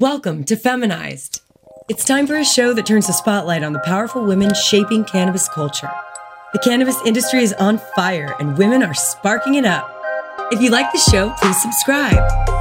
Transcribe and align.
Welcome 0.00 0.44
to 0.44 0.56
Feminized. 0.56 1.42
It's 1.90 2.06
time 2.06 2.26
for 2.26 2.36
a 2.36 2.42
show 2.42 2.72
that 2.72 2.86
turns 2.86 3.08
the 3.08 3.12
spotlight 3.12 3.62
on 3.62 3.74
the 3.74 3.80
powerful 3.80 4.24
women 4.24 4.54
shaping 4.54 5.04
cannabis 5.04 5.46
culture. 5.50 5.90
The 6.54 6.58
cannabis 6.60 6.96
industry 7.04 7.42
is 7.42 7.52
on 7.52 7.76
fire 7.94 8.34
and 8.40 8.56
women 8.56 8.82
are 8.82 8.94
sparking 8.94 9.56
it 9.56 9.66
up. 9.66 9.94
If 10.50 10.62
you 10.62 10.70
like 10.70 10.90
the 10.90 10.98
show, 10.98 11.34
please 11.38 11.60
subscribe. 11.60 12.16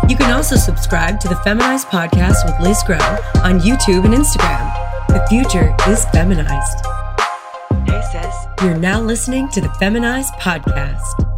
You 0.09 0.17
can 0.17 0.33
also 0.33 0.57
subscribe 0.57 1.21
to 1.21 1.29
the 1.29 1.37
Feminized 1.37 1.87
podcast 1.87 2.45
with 2.45 2.59
Liz 2.59 2.83
Grow 2.83 2.97
on 2.97 3.61
YouTube 3.61 4.03
and 4.03 4.13
Instagram. 4.13 5.07
The 5.07 5.25
future 5.29 5.73
is 5.89 6.03
feminized. 6.07 6.85
Hey, 7.87 8.01
sis. 8.11 8.35
You're 8.61 8.77
now 8.77 8.99
listening 8.99 9.47
to 9.51 9.61
the 9.61 9.69
Feminized 9.79 10.33
podcast. 10.33 11.28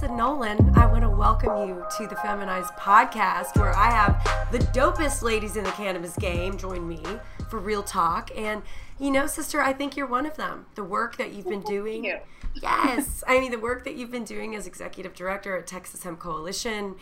So, 0.00 0.06
Ilissa 0.06 0.16
Nolan, 0.16 0.78
I 0.78 0.86
want 0.86 1.02
to 1.02 1.10
welcome 1.10 1.68
you 1.68 1.84
to 1.98 2.06
the 2.06 2.16
Feminized 2.16 2.72
podcast 2.74 3.58
where 3.58 3.74
I 3.74 3.90
have 3.90 4.50
the 4.50 4.58
dopest 4.58 5.22
ladies 5.22 5.56
in 5.56 5.64
the 5.64 5.70
cannabis 5.72 6.16
game 6.16 6.56
join 6.56 6.88
me 6.88 7.02
for 7.50 7.58
real 7.58 7.82
talk. 7.82 8.30
And, 8.34 8.62
you 8.98 9.10
know, 9.10 9.26
sister, 9.26 9.60
I 9.60 9.74
think 9.74 9.96
you're 9.96 10.06
one 10.06 10.24
of 10.24 10.36
them. 10.36 10.66
The 10.74 10.84
work 10.84 11.16
that 11.18 11.34
you've 11.34 11.48
been 11.48 11.62
doing. 11.62 12.04
you. 12.04 12.18
Yes. 12.54 13.22
I 13.26 13.40
mean, 13.40 13.50
the 13.50 13.58
work 13.58 13.84
that 13.84 13.96
you've 13.96 14.10
been 14.10 14.24
doing 14.24 14.54
as 14.54 14.66
executive 14.66 15.14
director 15.14 15.56
at 15.56 15.66
Texas 15.66 16.02
Hemp 16.02 16.18
Coalition 16.18 16.94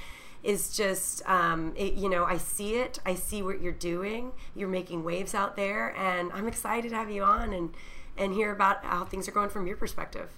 is 0.43 0.77
just, 0.77 1.29
um, 1.29 1.75
it, 1.77 1.95
you 1.95 2.09
know, 2.09 2.25
I 2.25 2.39
see 2.39 2.77
it. 2.77 2.99
I 3.07 3.15
see 3.15 3.43
what 3.43 3.61
you're 3.61 3.73
doing. 3.73 4.33
You're 4.57 4.69
making 4.69 5.05
waves 5.05 5.35
out 5.35 5.55
there. 5.55 5.95
And 5.97 6.33
I'm 6.33 6.49
excited 6.49 6.91
to 6.91 6.97
have 6.97 7.11
you 7.11 7.23
on 7.23 7.53
and, 7.53 7.75
and 8.17 8.35
hear 8.35 8.51
about 8.51 8.85
how 8.85 9.05
things 9.05 9.29
are 9.29 9.33
going 9.33 9.51
from 9.51 9.69
your 9.69 9.77
perspective. 9.77 10.31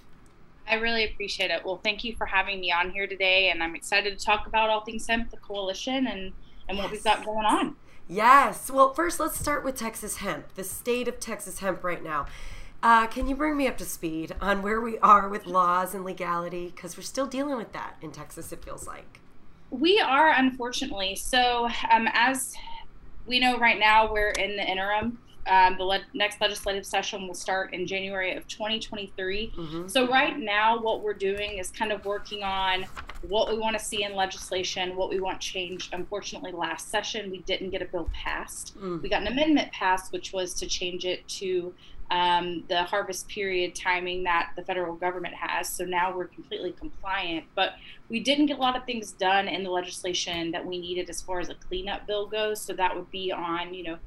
I 0.67 0.75
really 0.75 1.05
appreciate 1.05 1.51
it. 1.51 1.65
Well, 1.65 1.81
thank 1.83 2.03
you 2.03 2.15
for 2.15 2.25
having 2.25 2.59
me 2.59 2.71
on 2.71 2.91
here 2.91 3.07
today, 3.07 3.49
and 3.49 3.61
I'm 3.61 3.75
excited 3.75 4.17
to 4.17 4.25
talk 4.25 4.47
about 4.47 4.69
all 4.69 4.81
things 4.81 5.07
hemp, 5.07 5.31
the 5.31 5.37
coalition, 5.37 6.07
and 6.07 6.33
and 6.69 6.77
what 6.77 6.91
we've 6.91 7.03
got 7.03 7.25
going 7.25 7.45
on. 7.45 7.75
Yes. 8.07 8.69
Well, 8.69 8.93
first, 8.93 9.19
let's 9.19 9.39
start 9.39 9.63
with 9.63 9.75
Texas 9.75 10.17
hemp, 10.17 10.53
the 10.55 10.63
state 10.63 11.07
of 11.07 11.19
Texas 11.19 11.59
hemp 11.59 11.83
right 11.83 12.03
now. 12.03 12.27
Uh, 12.83 13.07
can 13.07 13.27
you 13.27 13.35
bring 13.35 13.55
me 13.55 13.67
up 13.67 13.77
to 13.77 13.85
speed 13.85 14.35
on 14.41 14.61
where 14.61 14.81
we 14.81 14.97
are 14.99 15.29
with 15.29 15.45
laws 15.45 15.93
and 15.93 16.03
legality? 16.03 16.71
Because 16.75 16.97
we're 16.97 17.03
still 17.03 17.27
dealing 17.27 17.57
with 17.57 17.73
that 17.73 17.95
in 18.01 18.11
Texas, 18.11 18.51
it 18.51 18.63
feels 18.63 18.87
like. 18.87 19.19
We 19.69 19.99
are 19.99 20.31
unfortunately 20.31 21.15
so. 21.15 21.69
Um, 21.89 22.07
as 22.13 22.55
we 23.25 23.39
know 23.39 23.57
right 23.57 23.79
now, 23.79 24.11
we're 24.11 24.31
in 24.31 24.55
the 24.55 24.69
interim. 24.69 25.19
Um, 25.47 25.77
the 25.77 25.83
le- 25.83 26.05
next 26.13 26.39
legislative 26.39 26.85
session 26.85 27.27
will 27.27 27.33
start 27.33 27.73
in 27.73 27.87
January 27.87 28.35
of 28.35 28.47
2023. 28.47 29.51
Mhm. 29.55 29.89
So 29.89 30.07
right 30.07 30.37
now, 30.37 30.79
what 30.79 31.01
we're 31.01 31.13
doing 31.13 31.57
is 31.57 31.71
kind 31.71 31.91
of 31.91 32.05
working 32.05 32.43
on 32.43 32.85
what 33.27 33.49
we 33.49 33.57
want 33.57 33.77
to 33.77 33.83
see 33.83 34.03
in 34.03 34.15
legislation, 34.15 34.95
what 34.95 35.09
we 35.09 35.19
want 35.19 35.39
changed. 35.39 35.93
Unfortunately, 35.93 36.51
last 36.51 36.89
session 36.89 37.31
we 37.31 37.39
didn't 37.39 37.71
get 37.71 37.81
a 37.81 37.85
bill 37.85 38.09
passed. 38.13 38.77
Mm. 38.79 39.01
We 39.01 39.09
got 39.09 39.21
an 39.21 39.27
amendment 39.27 39.71
passed, 39.71 40.11
which 40.11 40.31
was 40.31 40.53
to 40.55 40.67
change 40.67 41.05
it 41.05 41.27
to 41.39 41.73
um, 42.11 42.65
the 42.67 42.83
harvest 42.83 43.29
period 43.29 43.73
timing 43.73 44.23
that 44.25 44.51
the 44.57 44.63
federal 44.63 44.95
government 44.95 45.33
has. 45.33 45.69
So 45.69 45.85
now 45.85 46.13
we're 46.15 46.27
completely 46.27 46.73
compliant. 46.73 47.45
But 47.55 47.75
we 48.09 48.19
didn't 48.19 48.47
get 48.47 48.57
a 48.57 48.61
lot 48.61 48.75
of 48.75 48.83
things 48.85 49.13
done 49.13 49.47
in 49.47 49.63
the 49.63 49.69
legislation 49.71 50.51
that 50.51 50.65
we 50.65 50.77
needed 50.77 51.09
as 51.09 51.21
far 51.21 51.39
as 51.39 51.47
a 51.47 51.55
cleanup 51.55 52.05
bill 52.07 52.25
goes. 52.27 52.59
So 52.61 52.73
that 52.73 52.93
would 52.95 53.09
be 53.11 53.31
on, 53.31 53.73
you 53.73 53.83
know, 53.83 53.97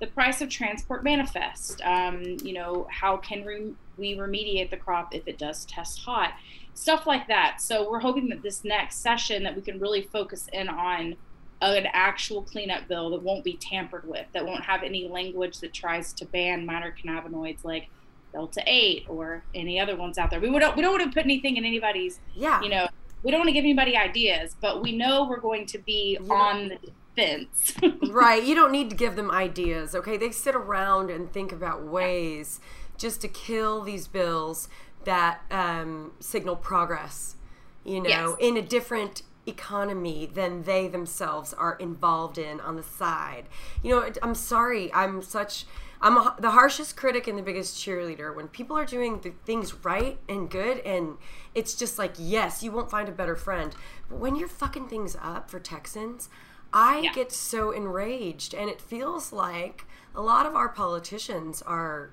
the 0.00 0.06
price 0.06 0.40
of 0.40 0.48
transport 0.48 1.04
manifest. 1.04 1.80
Um, 1.82 2.22
you 2.42 2.52
know, 2.54 2.86
how 2.90 3.16
can 3.18 3.44
re- 3.44 3.74
we 3.98 4.16
remediate 4.16 4.70
the 4.70 4.76
crop 4.76 5.14
if 5.14 5.26
it 5.28 5.38
does 5.38 5.64
test 5.66 6.00
hot? 6.00 6.32
Stuff 6.74 7.06
like 7.06 7.28
that. 7.28 7.60
So 7.60 7.90
we're 7.90 8.00
hoping 8.00 8.28
that 8.30 8.42
this 8.42 8.64
next 8.64 8.96
session 9.02 9.42
that 9.42 9.54
we 9.54 9.60
can 9.62 9.78
really 9.78 10.02
focus 10.02 10.48
in 10.52 10.68
on 10.68 11.16
an 11.60 11.86
actual 11.92 12.40
cleanup 12.42 12.88
bill 12.88 13.10
that 13.10 13.22
won't 13.22 13.44
be 13.44 13.52
tampered 13.58 14.08
with, 14.08 14.24
that 14.32 14.46
won't 14.46 14.64
have 14.64 14.82
any 14.82 15.06
language 15.06 15.58
that 15.60 15.74
tries 15.74 16.14
to 16.14 16.24
ban 16.24 16.64
minor 16.64 16.94
cannabinoids 17.04 17.64
like 17.64 17.88
Delta 18.32 18.62
8 18.66 19.04
or 19.08 19.42
any 19.54 19.78
other 19.78 19.96
ones 19.96 20.16
out 20.16 20.30
there. 20.30 20.40
We 20.40 20.48
don't 20.58 20.74
we 20.76 20.80
don't 20.82 20.92
want 20.98 21.04
to 21.04 21.10
put 21.14 21.24
anything 21.26 21.58
in 21.58 21.64
anybody's, 21.66 22.20
Yeah. 22.34 22.62
you 22.62 22.70
know, 22.70 22.88
we 23.22 23.30
don't 23.30 23.40
want 23.40 23.48
to 23.48 23.52
give 23.52 23.64
anybody 23.64 23.94
ideas, 23.96 24.56
but 24.62 24.80
we 24.80 24.92
know 24.96 25.26
we're 25.28 25.40
going 25.40 25.66
to 25.66 25.78
be 25.78 26.16
You 26.18 26.32
on 26.32 26.68
the 26.68 26.78
defense. 27.16 27.74
right. 28.10 28.42
You 28.42 28.54
don't 28.54 28.72
need 28.72 28.90
to 28.90 28.96
give 28.96 29.16
them 29.16 29.30
ideas, 29.30 29.94
okay? 29.94 30.16
They 30.16 30.30
sit 30.30 30.54
around 30.54 31.10
and 31.10 31.32
think 31.32 31.52
about 31.52 31.82
ways 31.84 32.60
just 32.96 33.20
to 33.22 33.28
kill 33.28 33.82
these 33.82 34.06
bills 34.08 34.68
that 35.04 35.40
um, 35.50 36.12
signal 36.20 36.56
progress, 36.56 37.36
you 37.84 38.00
know, 38.02 38.08
Yes. 38.08 38.30
in 38.38 38.56
a 38.56 38.62
different 38.62 39.22
economy 39.46 40.26
than 40.32 40.62
they 40.64 40.86
themselves 40.86 41.54
are 41.54 41.74
involved 41.76 42.36
in 42.38 42.60
on 42.60 42.76
the 42.76 42.82
side. 42.82 43.44
You 43.82 43.90
know, 43.90 44.12
I'm 44.22 44.34
sorry. 44.34 44.92
I'm 44.92 45.22
such. 45.22 45.64
I'm 46.02 46.16
a, 46.16 46.34
the 46.38 46.50
harshest 46.52 46.96
critic 46.96 47.28
and 47.28 47.36
the 47.36 47.42
biggest 47.42 47.76
cheerleader 47.76 48.34
when 48.34 48.48
people 48.48 48.74
are 48.76 48.86
doing 48.86 49.20
the 49.20 49.32
things 49.44 49.74
right 49.84 50.18
and 50.30 50.48
good, 50.50 50.78
and 50.78 51.18
it's 51.54 51.74
just 51.74 51.98
like, 51.98 52.12
yes, 52.18 52.62
you 52.62 52.72
won't 52.72 52.90
find 52.90 53.06
a 53.08 53.12
better 53.12 53.36
friend. 53.36 53.74
But 54.08 54.18
when 54.18 54.34
you're 54.34 54.48
fucking 54.48 54.88
things 54.88 55.14
up 55.20 55.50
for 55.50 55.60
Texans, 55.60 56.30
I 56.72 57.00
Yeah. 57.00 57.12
get 57.12 57.32
so 57.32 57.70
enraged, 57.72 58.54
and 58.54 58.70
it 58.70 58.80
feels 58.80 59.32
like 59.32 59.86
a 60.14 60.22
lot 60.22 60.46
of 60.46 60.54
our 60.54 60.68
politicians 60.68 61.62
are. 61.62 62.12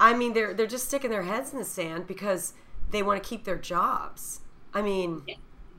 I 0.00 0.14
mean, 0.14 0.32
they're 0.32 0.54
they're 0.54 0.66
just 0.66 0.86
sticking 0.88 1.10
their 1.10 1.22
heads 1.24 1.52
in 1.52 1.58
the 1.58 1.64
sand 1.64 2.06
because 2.06 2.54
they 2.90 3.02
want 3.02 3.22
to 3.22 3.28
keep 3.28 3.44
their 3.44 3.58
jobs. 3.58 4.40
I 4.74 4.82
mean, 4.82 5.22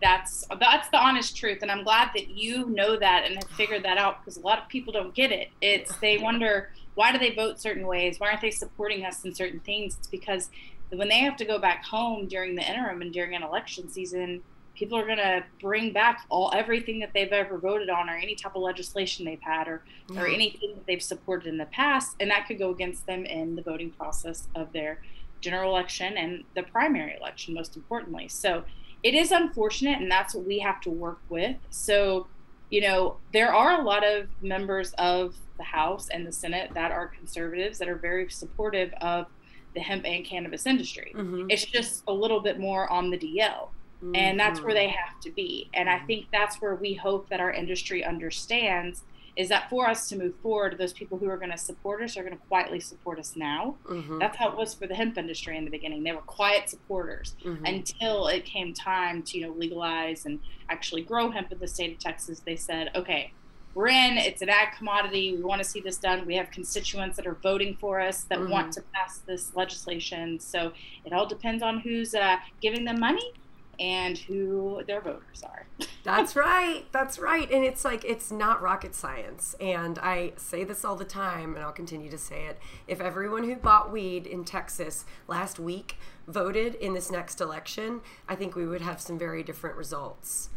that's 0.01 0.45
that's 0.59 0.89
the 0.89 0.97
honest 0.97 1.35
truth 1.38 1.59
and 1.61 1.72
i'm 1.72 1.84
glad 1.84 2.09
that 2.13 2.28
you 2.29 2.69
know 2.69 2.97
that 3.00 3.23
and 3.25 3.35
have 3.38 3.50
figured 3.56 3.84
that 3.84 3.97
out 3.97 4.19
because 4.19 4.35
a 4.38 4.41
lot 4.41 4.61
of 4.61 4.67
people 4.67 4.91
don't 4.91 5.16
get 5.16 5.31
it 5.31 5.50
it's 5.61 5.95
they 5.97 6.17
wonder 6.17 6.72
why 6.95 7.11
do 7.11 7.17
they 7.17 7.34
vote 7.34 7.59
certain 7.61 7.88
ways 7.88 8.19
why 8.19 8.28
aren't 8.29 8.41
they 8.41 8.51
supporting 8.51 9.05
us 9.05 9.23
in 9.23 9.34
certain 9.34 9.61
things 9.61 9.95
it's 9.97 10.07
because 10.07 10.50
when 10.90 11.07
they 11.07 11.19
have 11.19 11.38
to 11.38 11.45
go 11.45 11.57
back 11.57 11.85
home 11.85 12.28
during 12.28 12.55
the 12.55 12.61
interim 12.69 13.01
and 13.01 13.13
during 13.13 13.34
an 13.34 13.44
election 13.44 13.90
season 13.90 14.41
people 14.75 14.97
are 14.97 15.06
going 15.06 15.17
to 15.17 15.44
bring 15.61 15.94
back 15.94 16.25
all 16.29 16.51
everything 16.53 17.00
that 17.00 17.11
they've 17.13 17.31
ever 17.31 17.57
voted 17.57 17.89
on 17.89 18.09
or 18.09 18.13
any 18.16 18.35
type 18.35 18.56
of 18.56 18.61
legislation 18.61 19.23
they've 19.25 19.41
had 19.41 19.67
or 19.67 19.84
or 20.17 20.28
anything 20.34 20.73
that 20.75 20.85
they've 20.88 21.01
supported 21.03 21.47
in 21.47 21.57
the 21.57 21.66
past 21.67 22.16
and 22.19 22.29
that 22.31 22.47
could 22.47 22.57
go 22.59 22.72
against 22.72 23.06
them 23.06 23.25
in 23.25 23.56
the 23.56 23.61
voting 23.61 23.91
process 23.91 24.47
of 24.56 24.72
their 24.73 25.01
general 25.41 25.69
election 25.72 26.17
and 26.17 26.44
the 26.56 26.63
primary 26.63 27.16
election 27.19 27.53
most 27.53 27.75
importantly. 27.75 28.28
So 28.28 28.63
it 29.03 29.13
is 29.13 29.31
unfortunate 29.31 30.01
and 30.01 30.09
that's 30.09 30.34
what 30.34 30.45
we 30.45 30.59
have 30.59 30.81
to 30.81 30.90
work 30.90 31.19
with. 31.29 31.55
So 31.69 32.28
you 32.69 32.81
know 32.81 33.17
there 33.31 33.53
are 33.53 33.79
a 33.79 33.84
lot 33.84 34.03
of 34.05 34.28
members 34.41 34.94
of 34.97 35.35
the 35.57 35.63
house 35.63 36.09
and 36.09 36.25
the 36.25 36.31
senate 36.31 36.72
that 36.73 36.91
are 36.91 37.07
conservatives 37.07 37.78
that 37.78 37.88
are 37.88 37.95
very 37.95 38.28
supportive 38.29 38.91
of 39.01 39.28
the 39.75 39.81
hemp 39.81 40.03
and 40.05 40.25
cannabis 40.25 40.66
industry. 40.66 41.11
Mhm, 41.16 41.45
it's 41.50 41.66
just 41.66 42.03
a 42.07 42.13
little 42.13 42.40
bit 42.40 42.59
more 42.59 42.91
on 42.91 43.09
the 43.11 43.17
dl 43.17 43.69
and 44.16 44.40
that's 44.40 44.62
where 44.62 44.72
mhm. 44.72 44.80
they 44.80 44.88
have 44.90 45.19
to 45.22 45.31
be 45.31 45.69
and 45.74 45.90
i 45.90 46.00
think 46.00 46.25
that's 46.31 46.58
where 46.62 46.75
we 46.75 46.94
hope 46.94 47.30
that 47.30 47.40
our 47.40 47.52
industry 47.52 48.03
understands 48.03 49.03
is 49.36 49.50
that 49.50 49.68
for 49.69 49.90
us 49.90 50.08
to 50.09 50.16
move 50.16 50.34
forward 50.44 50.75
those 50.78 50.94
people 50.94 51.18
who 51.18 51.28
are 51.30 51.38
going 51.38 51.52
to 51.52 51.58
support 51.58 52.02
us 52.03 52.16
are 52.18 52.24
going 52.24 52.38
to 52.38 52.46
quietly 52.47 52.80
support 52.80 53.18
us 53.18 53.36
now 53.36 53.75
Mhm, 53.90 54.19
that's 54.19 54.38
how 54.38 54.50
it 54.52 54.58
was 54.58 54.74
for 54.74 54.88
the 54.88 54.96
hemp 54.96 55.18
industry 55.18 55.58
in 55.58 55.66
the 55.66 55.72
beginning 55.72 56.03
they 56.03 56.12
were 56.12 56.22
quiet 56.22 56.69
supporters 56.69 57.36
mhm. 57.44 57.68
until 57.68 58.28
it 58.28 58.46
came 58.46 58.74
time 58.74 59.24
to 59.24 59.38
you 59.38 59.47
know 59.47 59.53
legalize 59.53 60.25
and 60.25 60.40
actually 60.70 61.02
grow 61.02 61.30
hemp 61.31 61.52
in 61.52 61.59
the 61.59 61.68
state 61.68 61.91
of 61.94 62.00
Texas. 62.00 62.40
They 62.40 62.56
said, 62.56 62.90
okay, 62.96 63.31
we're 63.75 63.88
in. 63.88 64.18
It's 64.18 64.41
an 64.41 64.50
ag 64.50 64.75
commodity. 64.78 65.35
We 65.35 65.44
want 65.44 65.62
to 65.64 65.68
see 65.68 65.81
this 65.81 65.97
done. 65.97 66.25
We 66.25 66.35
have 66.35 66.50
constituents 66.52 67.16
that 67.18 67.28
are 67.28 67.38
voting 67.44 67.75
for 67.80 68.00
us 68.00 68.24
that 68.25 68.40
Mhm. 68.40 68.50
want 68.50 68.74
to 68.74 68.81
pass 68.94 69.20
this 69.20 69.56
legislation. 69.56 70.40
So 70.40 70.74
it 71.06 71.12
all 71.14 71.25
depends 71.25 71.62
on 71.64 71.80
who's 71.80 72.14
uh, 72.16 72.38
giving 72.62 72.85
them 72.85 73.00
money 73.00 73.34
and 73.83 74.17
who 74.17 74.81
their 74.88 75.01
voters 75.01 75.44
are. 75.44 75.67
That's 76.03 76.38
right. 76.38 76.85
That's 76.94 77.19
right. 77.19 77.51
And 77.51 77.66
it's 77.66 77.83
like, 77.83 78.05
it's 78.05 78.31
not 78.31 78.61
rocket 78.61 78.95
science. 78.95 79.57
And 79.59 79.99
I 79.99 80.31
say 80.37 80.63
this 80.63 80.85
all 80.85 80.96
the 80.96 81.03
time, 81.03 81.55
and 81.55 81.66
I'll 81.66 81.73
continue 81.73 82.09
to 82.09 82.17
say 82.17 82.46
it. 82.46 82.59
If 82.87 83.02
everyone 83.02 83.43
who 83.43 83.58
bought 83.58 83.91
weed 83.91 84.25
in 84.25 84.46
Texas 84.46 85.03
last 85.28 85.59
week 85.59 85.97
voted 86.28 86.75
in 86.75 86.93
this 86.93 87.11
next 87.11 87.41
election, 87.41 87.99
I 88.29 88.35
think 88.35 88.55
we 88.55 88.66
would 88.66 88.81
have 88.81 89.02
some 89.02 89.19
very 89.19 89.43
different 89.43 89.75
results. 89.75 90.49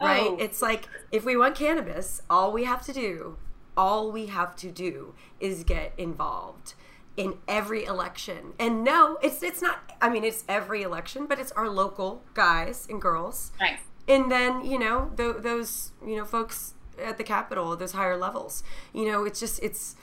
Right? 0.00 0.22
Oh. 0.22 0.38
It's 0.40 0.62
like, 0.62 0.88
if 1.12 1.26
we 1.26 1.36
want 1.36 1.54
cannabis, 1.54 2.22
all 2.30 2.52
we 2.52 2.64
have 2.64 2.82
to 2.86 2.92
do, 2.94 3.36
all 3.76 4.10
we 4.10 4.26
have 4.26 4.56
to 4.56 4.70
do 4.70 5.14
is 5.40 5.62
get 5.62 5.92
involved 5.98 6.74
in 7.16 7.34
every 7.46 7.84
election. 7.84 8.52
And 8.58 8.82
no, 8.84 9.18
it's 9.22 9.42
it's 9.42 9.60
not 9.62 9.92
I 10.00 10.08
mean 10.08 10.24
it's 10.24 10.44
every 10.48 10.82
election, 10.82 11.26
but 11.26 11.38
it's 11.38 11.52
our 11.52 11.68
local 11.68 12.22
guys 12.34 12.86
and 12.90 13.00
girls 13.00 13.52
Right. 13.60 13.78
and 14.08 14.30
then 14.30 14.64
you 14.64 14.78
know 14.78 15.10
th- 15.16 15.36
those 15.40 15.92
you 16.04 16.16
know 16.16 16.24
folks 16.24 16.74
at 17.02 17.18
the 17.18 17.24
capitol 17.24 17.74
those 17.76 17.92
higher 17.92 18.16
levels 18.16 18.62
you 18.92 19.04
know 19.06 19.24
it's 19.24 19.40
just 19.40 19.62
it's 19.62 19.96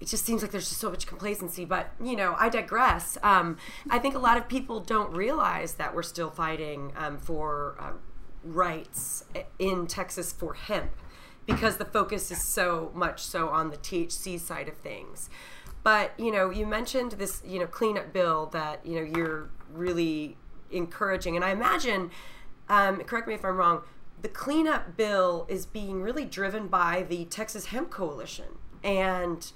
it 0.00 0.06
just 0.06 0.24
seems 0.26 0.42
like 0.42 0.50
there's 0.52 0.68
just 0.68 0.80
so 0.80 0.90
much 0.90 1.06
complacency 1.06 1.64
but 1.64 1.90
you 2.02 2.14
know 2.14 2.34
i 2.38 2.48
digress 2.48 3.16
um, 3.22 3.56
i 3.90 3.98
think 3.98 4.14
a 4.14 4.18
lot 4.18 4.36
of 4.36 4.46
people 4.46 4.78
don't 4.78 5.10
realize 5.12 5.74
that 5.74 5.94
we're 5.94 6.02
still 6.02 6.30
fighting 6.30 6.92
um, 6.96 7.18
for 7.18 7.76
uh, 7.80 7.92
rights 8.44 9.24
in 9.58 9.86
texas 9.86 10.32
for 10.32 10.54
hemp 10.54 10.90
because 11.46 11.78
the 11.78 11.84
focus 11.84 12.30
is 12.30 12.42
so 12.42 12.90
much 12.94 13.22
so 13.22 13.48
on 13.48 13.70
the 13.70 13.76
THC 13.78 14.38
side 14.38 14.68
of 14.68 14.76
things. 14.76 15.30
But 15.82 16.12
you 16.18 16.32
know, 16.32 16.50
you 16.50 16.66
mentioned 16.66 17.12
this 17.12 17.42
you 17.46 17.58
know 17.58 17.66
cleanup 17.66 18.12
bill 18.12 18.46
that 18.46 18.84
you 18.84 18.96
know 18.96 19.02
you're 19.02 19.50
really 19.72 20.36
encouraging, 20.70 21.36
and 21.36 21.44
I 21.44 21.50
imagine, 21.50 22.10
um, 22.68 23.00
correct 23.00 23.28
me 23.28 23.34
if 23.34 23.44
I'm 23.44 23.56
wrong, 23.56 23.82
the 24.20 24.28
cleanup 24.28 24.96
bill 24.96 25.46
is 25.48 25.66
being 25.66 26.02
really 26.02 26.24
driven 26.24 26.68
by 26.68 27.04
the 27.08 27.24
Texas 27.26 27.66
Hemp 27.66 27.90
Coalition 27.90 28.58
and 28.82 29.50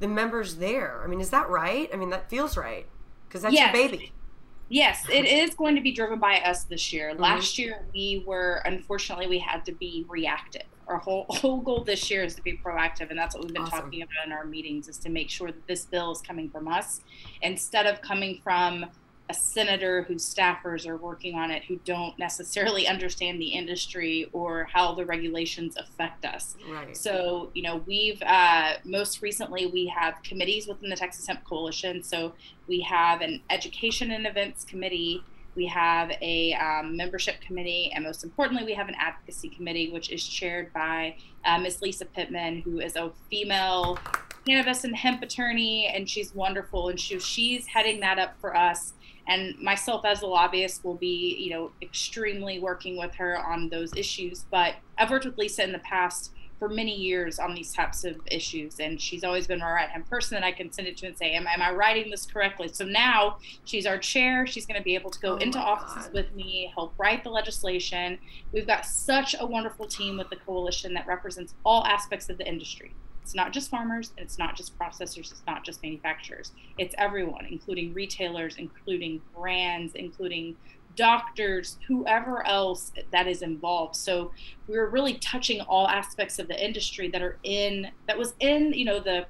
the 0.00 0.08
members 0.08 0.56
there. 0.56 1.00
I 1.04 1.06
mean, 1.06 1.20
is 1.20 1.30
that 1.30 1.48
right? 1.48 1.88
I 1.92 1.96
mean, 1.96 2.10
that 2.10 2.28
feels 2.28 2.56
right 2.56 2.86
because 3.28 3.42
that's 3.42 3.54
yes. 3.54 3.74
your 3.74 3.88
baby. 3.88 4.12
Yes, 4.68 5.06
it 5.10 5.24
is 5.24 5.54
going 5.54 5.76
to 5.76 5.80
be 5.80 5.92
driven 5.92 6.18
by 6.18 6.40
us 6.40 6.64
this 6.64 6.92
year. 6.92 7.10
Mm-hmm. 7.10 7.22
Last 7.22 7.58
year, 7.58 7.84
we 7.94 8.22
were 8.26 8.60
unfortunately 8.64 9.26
we 9.26 9.38
had 9.38 9.64
to 9.64 9.72
be 9.72 10.04
reactive. 10.08 10.64
Our 10.88 10.98
whole 10.98 11.26
whole 11.30 11.60
goal 11.60 11.84
this 11.84 12.10
year 12.10 12.24
is 12.24 12.34
to 12.34 12.42
be 12.42 12.58
proactive, 12.58 13.10
and 13.10 13.18
that's 13.18 13.34
what 13.34 13.44
we've 13.44 13.54
been 13.54 13.62
awesome. 13.62 13.82
talking 13.82 14.02
about 14.02 14.26
in 14.26 14.32
our 14.32 14.44
meetings: 14.44 14.88
is 14.88 14.98
to 14.98 15.08
make 15.08 15.30
sure 15.30 15.48
that 15.48 15.66
this 15.66 15.84
bill 15.84 16.10
is 16.12 16.20
coming 16.20 16.50
from 16.50 16.68
us 16.68 17.00
instead 17.42 17.86
of 17.86 18.00
coming 18.02 18.40
from 18.42 18.86
a 19.30 19.34
senator 19.34 20.02
whose 20.02 20.22
staffers 20.22 20.86
are 20.86 20.96
working 20.96 21.34
on 21.34 21.50
it 21.50 21.64
who 21.64 21.76
don't 21.84 22.18
necessarily 22.18 22.86
understand 22.88 23.40
the 23.40 23.48
industry 23.48 24.28
or 24.32 24.68
how 24.72 24.94
the 24.94 25.04
regulations 25.04 25.76
affect 25.76 26.24
us. 26.24 26.56
Right. 26.68 26.96
So, 26.96 27.50
you 27.54 27.62
know, 27.62 27.82
we've 27.86 28.22
uh, 28.22 28.74
most 28.84 29.22
recently 29.22 29.66
we 29.66 29.86
have 29.86 30.22
committees 30.22 30.66
within 30.66 30.90
the 30.90 30.96
Texas 30.96 31.26
Hemp 31.26 31.44
Coalition. 31.44 32.02
So 32.02 32.32
we 32.66 32.80
have 32.80 33.20
an 33.20 33.42
education 33.50 34.10
and 34.10 34.26
events 34.26 34.64
committee. 34.64 35.22
We 35.58 35.66
have 35.66 36.12
a 36.22 36.54
um, 36.54 36.96
membership 36.96 37.40
committee, 37.40 37.90
and 37.92 38.04
most 38.04 38.22
importantly, 38.22 38.64
we 38.64 38.74
have 38.74 38.86
an 38.86 38.94
advocacy 38.96 39.48
committee, 39.48 39.90
which 39.90 40.08
is 40.12 40.24
chaired 40.24 40.72
by 40.72 41.16
uh, 41.44 41.60
Lisa 41.82 42.04
Pittman, 42.04 42.60
who 42.60 42.78
is 42.78 42.94
a 42.94 43.10
female 43.28 43.98
cannabis 44.46 44.84
and 44.84 44.94
hemp 44.94 45.20
attorney, 45.20 45.88
and 45.92 46.08
she's 46.08 46.32
wonderful. 46.32 46.90
And 46.90 47.00
she, 47.00 47.18
she's 47.18 47.66
heading 47.66 47.98
that 48.00 48.20
up 48.20 48.36
for 48.40 48.56
us 48.56 48.92
and 49.26 49.58
myself 49.58 50.04
as 50.04 50.22
a 50.22 50.26
lobbyist 50.26 50.84
will 50.84 50.94
be 50.94 51.36
you 51.38 51.50
know 51.50 51.70
extremely 51.82 52.58
working 52.60 52.96
with 52.96 53.14
her 53.14 53.38
on 53.38 53.68
those 53.68 53.94
issues 53.94 54.46
but 54.50 54.76
i've 54.96 55.10
worked 55.10 55.26
with 55.26 55.36
lisa 55.36 55.62
in 55.62 55.70
the 55.70 55.78
past 55.80 56.32
for 56.58 56.68
many 56.68 56.94
years 56.94 57.38
on 57.38 57.54
these 57.54 57.72
types 57.72 58.04
of 58.04 58.16
issues 58.30 58.80
and 58.80 59.00
she's 59.00 59.24
always 59.24 59.46
been 59.46 59.60
my 59.60 59.70
right 59.70 59.88
hand 59.88 60.08
person 60.08 60.34
that 60.34 60.44
i 60.44 60.52
can 60.52 60.72
send 60.72 60.88
it 60.88 60.96
to 60.96 61.06
and 61.06 61.16
say 61.16 61.32
am, 61.32 61.46
am 61.46 61.62
i 61.62 61.72
writing 61.72 62.10
this 62.10 62.26
correctly 62.26 62.68
so 62.68 62.84
now 62.84 63.36
she's 63.64 63.86
our 63.86 63.98
chair 63.98 64.46
she's 64.46 64.66
going 64.66 64.78
to 64.78 64.84
be 64.84 64.94
able 64.94 65.10
to 65.10 65.20
go 65.20 65.34
oh 65.34 65.36
into 65.36 65.58
offices 65.58 66.04
God. 66.04 66.14
with 66.14 66.34
me 66.34 66.70
help 66.74 66.92
write 66.98 67.22
the 67.24 67.30
legislation 67.30 68.18
we've 68.52 68.66
got 68.66 68.84
such 68.84 69.34
a 69.38 69.46
wonderful 69.46 69.86
team 69.86 70.18
with 70.18 70.28
the 70.30 70.36
coalition 70.36 70.94
that 70.94 71.06
represents 71.06 71.54
all 71.64 71.84
aspects 71.86 72.28
of 72.28 72.38
the 72.38 72.46
industry 72.46 72.94
it's 73.28 73.34
not 73.34 73.52
just 73.52 73.68
farmers, 73.68 74.14
it's 74.16 74.38
not 74.38 74.56
just 74.56 74.78
processors, 74.78 75.30
it's 75.30 75.42
not 75.46 75.62
just 75.62 75.82
manufacturers. 75.82 76.52
It's 76.78 76.94
everyone, 76.96 77.44
including 77.44 77.92
retailers, 77.92 78.56
including 78.56 79.20
brands, 79.36 79.92
including 79.94 80.56
doctors, 80.98 81.78
whoever 81.86 82.44
else 82.44 82.92
that 83.12 83.28
is 83.28 83.40
involved. 83.40 83.94
So 83.94 84.32
we're 84.66 84.88
really 84.88 85.14
touching 85.14 85.60
all 85.62 85.86
aspects 85.86 86.40
of 86.40 86.48
the 86.48 86.62
industry 86.62 87.08
that 87.10 87.22
are 87.22 87.38
in 87.44 87.92
that 88.08 88.18
was 88.18 88.34
in, 88.40 88.72
you 88.74 88.84
know, 88.84 88.98
the 88.98 89.26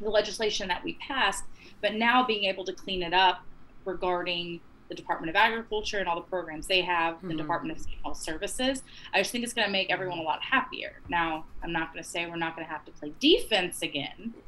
the 0.00 0.08
legislation 0.08 0.68
that 0.68 0.82
we 0.82 0.94
passed, 0.94 1.44
but 1.80 1.94
now 1.94 2.24
being 2.24 2.44
able 2.44 2.64
to 2.64 2.72
clean 2.72 3.02
it 3.02 3.12
up 3.12 3.44
regarding 3.84 4.60
the 4.88 4.94
Department 4.94 5.30
of 5.30 5.36
Agriculture 5.36 5.98
and 5.98 6.08
all 6.08 6.16
the 6.16 6.22
programs 6.22 6.66
they 6.66 6.82
have, 6.82 7.16
mm-hmm. 7.16 7.28
the 7.28 7.34
Department 7.34 7.78
of 7.78 7.86
Health 8.04 8.18
Services. 8.18 8.82
I 9.12 9.18
just 9.20 9.32
think 9.32 9.42
it's 9.44 9.54
going 9.54 9.66
to 9.66 9.72
make 9.72 9.90
everyone 9.90 10.18
a 10.18 10.22
lot 10.22 10.42
happier. 10.42 11.00
Now, 11.08 11.44
I'm 11.62 11.72
not 11.72 11.92
going 11.92 12.02
to 12.02 12.08
say 12.08 12.26
we're 12.26 12.36
not 12.36 12.54
going 12.56 12.66
to 12.66 12.72
have 12.72 12.84
to 12.84 12.92
play 12.92 13.12
defense 13.18 13.82
again. 13.82 14.34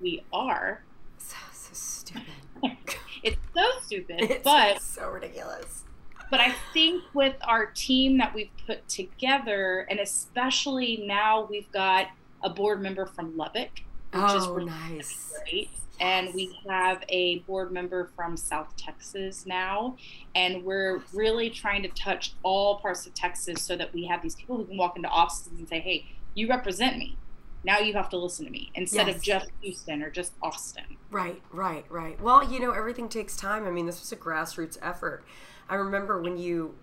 We 0.00 0.22
are. 0.32 0.84
So, 1.18 1.34
so 1.52 1.70
stupid. 1.72 2.22
it's 3.22 3.36
so 3.54 3.64
stupid, 3.84 4.16
it's 4.20 4.44
but 4.44 4.80
so 4.82 5.10
ridiculous. 5.10 5.84
But 6.30 6.40
I 6.40 6.54
think 6.72 7.02
with 7.14 7.36
our 7.42 7.66
team 7.66 8.18
that 8.18 8.34
we've 8.34 8.50
put 8.66 8.86
together, 8.88 9.86
and 9.90 9.98
especially 9.98 11.04
now 11.06 11.46
we've 11.48 11.70
got 11.72 12.08
a 12.42 12.50
board 12.50 12.82
member 12.82 13.06
from 13.06 13.36
Lubbock, 13.36 13.70
which 14.12 14.22
oh, 14.22 14.36
is 14.36 14.46
really 14.46 14.66
nice. 14.66 15.32
great 15.44 15.70
and 16.00 16.32
we 16.34 16.58
have 16.68 17.02
a 17.08 17.40
board 17.40 17.72
member 17.72 18.10
from 18.14 18.36
South 18.36 18.74
Texas 18.76 19.46
now. 19.46 19.96
And 20.34 20.64
we're 20.64 21.02
really 21.12 21.50
trying 21.50 21.82
to 21.82 21.88
touch 21.88 22.34
all 22.42 22.78
parts 22.78 23.06
of 23.06 23.14
Texas 23.14 23.62
so 23.62 23.76
that 23.76 23.92
we 23.92 24.06
have 24.06 24.22
these 24.22 24.36
people 24.36 24.56
who 24.56 24.64
can 24.64 24.76
walk 24.76 24.96
into 24.96 25.08
offices 25.08 25.52
and 25.58 25.68
say, 25.68 25.80
hey, 25.80 26.06
you 26.34 26.48
represent 26.48 26.98
me. 26.98 27.16
Now 27.68 27.80
you 27.80 27.92
have 27.92 28.08
to 28.08 28.16
listen 28.16 28.46
to 28.46 28.50
me 28.50 28.72
instead 28.74 29.08
yes. 29.08 29.16
of 29.16 29.22
just 29.22 29.50
Houston 29.60 30.02
or 30.02 30.08
just 30.08 30.32
Austin. 30.40 30.96
Right, 31.10 31.42
right, 31.52 31.84
right. 31.90 32.18
Well, 32.18 32.50
you 32.50 32.60
know, 32.60 32.70
everything 32.70 33.10
takes 33.10 33.36
time. 33.36 33.66
I 33.66 33.70
mean, 33.70 33.84
this 33.84 34.00
was 34.00 34.10
a 34.10 34.16
grassroots 34.16 34.78
effort. 34.80 35.22
I 35.68 35.74
remember 35.74 36.18
when 36.18 36.38
you 36.38 36.76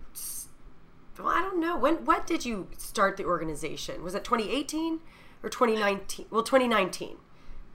well, 1.18 1.26
I 1.26 1.40
don't 1.40 1.58
know. 1.60 1.76
When 1.76 2.04
what 2.04 2.24
did 2.24 2.46
you 2.46 2.68
start 2.78 3.16
the 3.16 3.24
organization? 3.24 4.04
Was 4.04 4.14
it 4.14 4.22
2018 4.22 5.00
or 5.42 5.50
2019? 5.50 6.26
Well, 6.30 6.44
2019. 6.44 7.16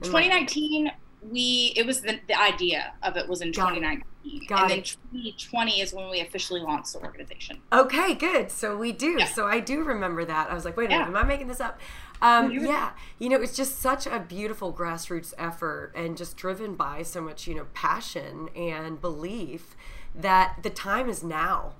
2019 0.00 0.90
we 1.30 1.72
it 1.76 1.86
was 1.86 2.00
the, 2.00 2.18
the 2.26 2.40
idea 2.40 2.94
of 3.02 3.16
it 3.16 3.28
was 3.28 3.42
in 3.42 3.52
Got 3.52 3.74
2019 3.74 4.04
it. 4.24 4.48
Got 4.48 4.62
and 4.62 4.72
it. 4.72 4.96
then 5.12 5.22
2020 5.22 5.80
is 5.80 5.92
when 5.92 6.10
we 6.10 6.20
officially 6.20 6.60
launched 6.60 6.94
the 6.94 7.00
organization 7.00 7.60
okay 7.72 8.14
good 8.14 8.50
so 8.50 8.76
we 8.76 8.90
do 8.90 9.16
yeah. 9.18 9.26
so 9.26 9.46
i 9.46 9.60
do 9.60 9.84
remember 9.84 10.24
that 10.24 10.50
i 10.50 10.54
was 10.54 10.64
like 10.64 10.76
wait 10.76 10.86
a 10.86 10.88
minute 10.88 11.06
am 11.06 11.16
i 11.16 11.22
making 11.22 11.46
this 11.46 11.60
up 11.60 11.78
um, 12.22 12.50
yeah 12.52 12.92
you 13.18 13.28
know 13.28 13.40
it's 13.40 13.56
just 13.56 13.80
such 13.80 14.06
a 14.06 14.18
beautiful 14.18 14.72
grassroots 14.72 15.34
effort 15.36 15.92
and 15.94 16.16
just 16.16 16.36
driven 16.36 16.74
by 16.74 17.02
so 17.02 17.20
much 17.20 17.46
you 17.46 17.54
know 17.54 17.66
passion 17.74 18.48
and 18.56 19.00
belief 19.00 19.76
that 20.14 20.58
the 20.62 20.70
time 20.70 21.08
is 21.08 21.22
now. 21.22 21.74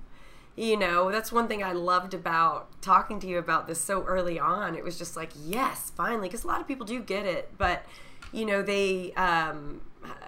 You 0.55 0.77
know 0.77 1.11
that's 1.11 1.31
one 1.31 1.47
thing 1.47 1.63
i 1.63 1.71
loved 1.71 2.13
about 2.13 2.79
talking 2.79 3.19
to 3.21 3.27
you 3.27 3.39
about 3.39 3.65
this 3.65 3.81
so 3.81 4.03
early 4.03 4.37
on. 4.37 4.75
It 4.75 4.83
was 4.83 4.99
just 4.99 5.15
like 5.15 5.31
yes 5.43 5.91
finally 5.95 6.27
because 6.27 6.43
a 6.43 6.47
lot 6.47 6.61
of 6.61 6.67
people 6.67 6.85
do 6.85 7.01
get 7.01 7.25
it 7.25 7.57
but 7.57 7.83
you 8.31 8.45
know 8.45 8.61
they 8.61 9.13
um, 9.13 9.81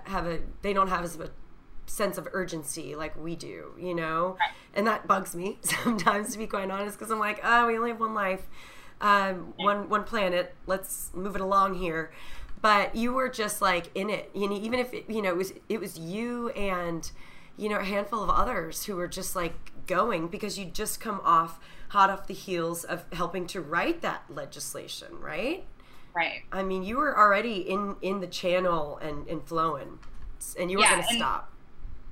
have 0.05 0.25
a 0.25 0.39
they 0.63 0.73
don't 0.73 0.87
have 0.87 1.03
as 1.03 1.19
a 1.19 1.29
sense 1.85 2.17
of 2.17 2.27
urgency 2.33 2.95
like 2.95 3.15
we 3.21 3.35
do 3.35 3.73
you 3.79 3.93
know? 3.93 4.35
Right. 4.39 4.49
and 4.73 4.87
that 4.87 5.05
bugs 5.05 5.35
me 5.35 5.59
sometimes 5.61 6.31
to 6.31 6.39
be 6.39 6.47
quite 6.47 6.71
honest 6.71 6.97
because 6.97 7.11
i'm 7.11 7.19
like 7.19 7.39
oh 7.43 7.67
we 7.67 7.77
only 7.77 7.91
have 7.91 7.99
one 7.99 8.15
life 8.15 8.47
um, 9.01 9.53
one 9.57 9.89
one 9.89 10.03
planet 10.03 10.55
let's 10.65 11.11
move 11.13 11.35
it 11.35 11.41
along 11.41 11.75
here 11.75 12.11
but 12.61 12.95
you 12.95 13.13
were 13.13 13.29
just 13.29 13.61
like 13.61 13.89
in 13.95 14.09
it 14.09 14.29
you 14.33 14.49
know 14.49 14.57
even 14.57 14.79
if 14.79 14.93
it, 14.93 15.09
you 15.09 15.21
know 15.21 15.29
it 15.29 15.37
was 15.37 15.53
it 15.69 15.79
was 15.79 15.97
you 15.97 16.49
and 16.49 17.11
you 17.57 17.69
know 17.69 17.77
a 17.77 17.83
handful 17.83 18.23
of 18.23 18.29
others 18.29 18.85
who 18.85 18.95
were 18.95 19.07
just 19.07 19.35
like 19.35 19.71
going 19.87 20.27
because 20.27 20.57
you 20.57 20.65
just 20.65 20.99
come 20.99 21.21
off 21.23 21.59
hot 21.89 22.09
off 22.09 22.27
the 22.27 22.33
heels 22.33 22.83
of 22.83 23.05
helping 23.13 23.45
to 23.45 23.61
write 23.61 24.01
that 24.01 24.23
legislation 24.29 25.07
right 25.19 25.65
Right. 26.15 26.43
I 26.49 26.63
mean, 26.63 26.83
you 26.83 26.95
were 26.95 27.17
already 27.17 27.57
in 27.69 27.97
in 28.01 28.21
the 28.21 28.27
channel 28.27 28.97
and 28.99 29.27
and 29.27 29.43
flowing, 29.43 29.99
and 30.57 30.71
you 30.71 30.77
weren't 30.77 30.89
yeah, 30.89 30.95
going 30.95 31.07
to 31.09 31.15
stop. 31.15 31.51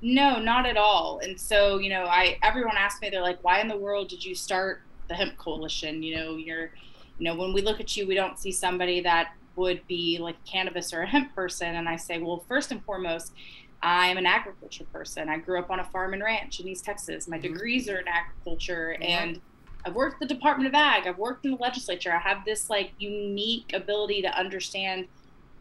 No, 0.02 0.38
not 0.38 0.66
at 0.66 0.76
all. 0.76 1.20
And 1.20 1.40
so, 1.40 1.78
you 1.78 1.88
know, 1.88 2.04
I 2.04 2.36
everyone 2.42 2.76
asked 2.76 3.00
me, 3.00 3.08
they're 3.08 3.22
like, 3.22 3.42
"Why 3.42 3.60
in 3.60 3.68
the 3.68 3.78
world 3.78 4.08
did 4.08 4.22
you 4.22 4.34
start 4.34 4.82
the 5.08 5.14
hemp 5.14 5.36
coalition?" 5.36 6.02
You 6.02 6.16
know, 6.16 6.36
you're, 6.36 6.70
you 7.18 7.24
know, 7.24 7.34
when 7.34 7.52
we 7.52 7.62
look 7.62 7.80
at 7.80 7.96
you, 7.96 8.06
we 8.06 8.14
don't 8.14 8.38
see 8.38 8.52
somebody 8.52 9.00
that 9.00 9.34
would 9.56 9.86
be 9.86 10.18
like 10.18 10.36
a 10.44 10.50
cannabis 10.50 10.92
or 10.92 11.02
a 11.02 11.06
hemp 11.06 11.34
person. 11.34 11.76
And 11.76 11.88
I 11.88 11.96
say, 11.96 12.18
well, 12.18 12.44
first 12.48 12.72
and 12.72 12.84
foremost, 12.84 13.32
I'm 13.82 14.16
an 14.16 14.26
agriculture 14.26 14.84
person. 14.92 15.28
I 15.28 15.38
grew 15.38 15.58
up 15.58 15.70
on 15.70 15.80
a 15.80 15.84
farm 15.84 16.14
and 16.14 16.22
ranch 16.22 16.60
in 16.60 16.68
East 16.68 16.84
Texas. 16.84 17.28
My 17.28 17.38
mm-hmm. 17.38 17.52
degrees 17.52 17.88
are 17.88 17.98
in 17.98 18.08
agriculture, 18.08 18.96
yeah. 19.00 19.06
and 19.06 19.40
I've 19.84 19.94
worked 19.94 20.20
the 20.20 20.26
Department 20.26 20.68
of 20.68 20.74
Ag, 20.74 21.06
I've 21.06 21.18
worked 21.18 21.44
in 21.44 21.52
the 21.52 21.58
legislature. 21.58 22.10
I 22.12 22.18
have 22.18 22.44
this 22.46 22.70
like 22.70 22.92
unique 22.98 23.72
ability 23.74 24.22
to 24.22 24.28
understand 24.28 25.06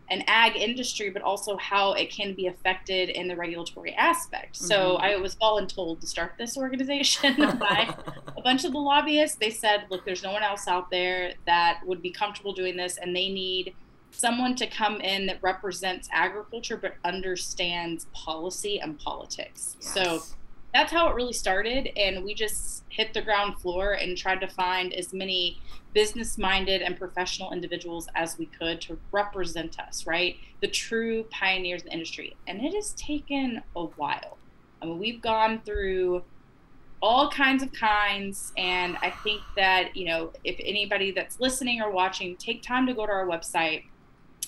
an 0.10 0.24
ag 0.28 0.56
industry, 0.56 1.10
but 1.10 1.22
also 1.22 1.58
how 1.58 1.94
it 1.94 2.10
can 2.12 2.34
be 2.34 2.48
affected 2.48 3.10
in 3.10 3.28
the 3.28 3.36
regulatory 3.36 3.94
aspect. 3.94 4.56
Mm-hmm. 4.56 4.66
So 4.66 4.96
I 4.98 5.16
was 5.16 5.36
voluntold 5.36 6.00
to 6.02 6.08
start 6.08 6.34
this 6.38 6.58
organization 6.58 7.36
by 7.60 7.96
a 8.38 8.42
bunch 8.42 8.66
of 8.66 8.74
the 8.74 8.80
lobbyists. 8.80 9.38
They 9.38 9.50
said, 9.50 9.86
look, 9.90 10.06
there's 10.06 10.24
no 10.24 10.32
one 10.32 10.44
else 10.44 10.68
out 10.68 10.90
there 10.92 11.34
that 11.46 11.82
would 11.86 12.02
be 12.02 12.12
comfortable 12.12 12.54
doing 12.54 12.78
this, 12.78 12.98
and 12.98 13.16
they 13.16 13.30
need 13.30 13.74
someone 14.12 14.56
to 14.56 14.68
come 14.68 15.02
in 15.02 15.26
that 15.26 15.40
represents 15.42 16.08
agriculture 16.12 16.78
but 16.78 16.96
understands 17.04 18.06
policy 18.14 18.80
and 18.80 19.00
politics. 19.00 19.76
Yes. 19.80 19.94
So 19.94 20.24
that's 20.74 20.92
how 20.92 21.08
it 21.10 21.16
really 21.16 21.34
started. 21.34 21.90
And 21.98 22.24
we 22.24 22.34
just 22.34 22.84
hit 22.90 23.14
the 23.14 23.22
ground 23.22 23.60
floor 23.60 23.94
and 23.94 24.18
tried 24.18 24.42
to 24.42 24.48
find 24.48 24.94
as 24.94 25.14
many 25.14 25.60
business 25.94 26.38
minded 26.38 26.82
and 26.82 26.98
professional 26.98 27.54
individuals 27.54 28.08
as 28.16 28.38
we 28.38 28.48
could 28.48 28.82
to 28.82 28.98
represent 29.12 29.80
us, 29.80 30.08
right? 30.08 30.38
The 30.62 30.68
true 30.68 31.26
pioneers 31.30 31.82
in 31.84 31.88
the 31.88 31.94
industry. 31.94 32.36
And 32.48 32.64
it 32.64 32.74
has 32.74 32.94
taken 32.94 33.62
a 33.76 33.86
while. 33.86 34.38
I 34.82 34.86
mean, 34.86 35.00
we've 35.00 35.22
gone 35.22 35.62
through 35.64 36.24
all 37.02 37.30
kinds 37.30 37.62
of 37.62 37.72
kinds. 37.74 38.54
And 38.58 38.98
I 39.02 39.12
think 39.12 39.42
that, 39.56 39.96
you 39.96 40.06
know, 40.06 40.32
if 40.44 40.56
anybody 40.60 41.12
that's 41.12 41.40
listening 41.40 41.82
or 41.82 41.92
watching, 41.92 42.36
take 42.38 42.64
time 42.64 42.88
to 42.88 42.94
go 42.94 43.06
to 43.06 43.12
our 43.12 43.28
website, 43.28 43.84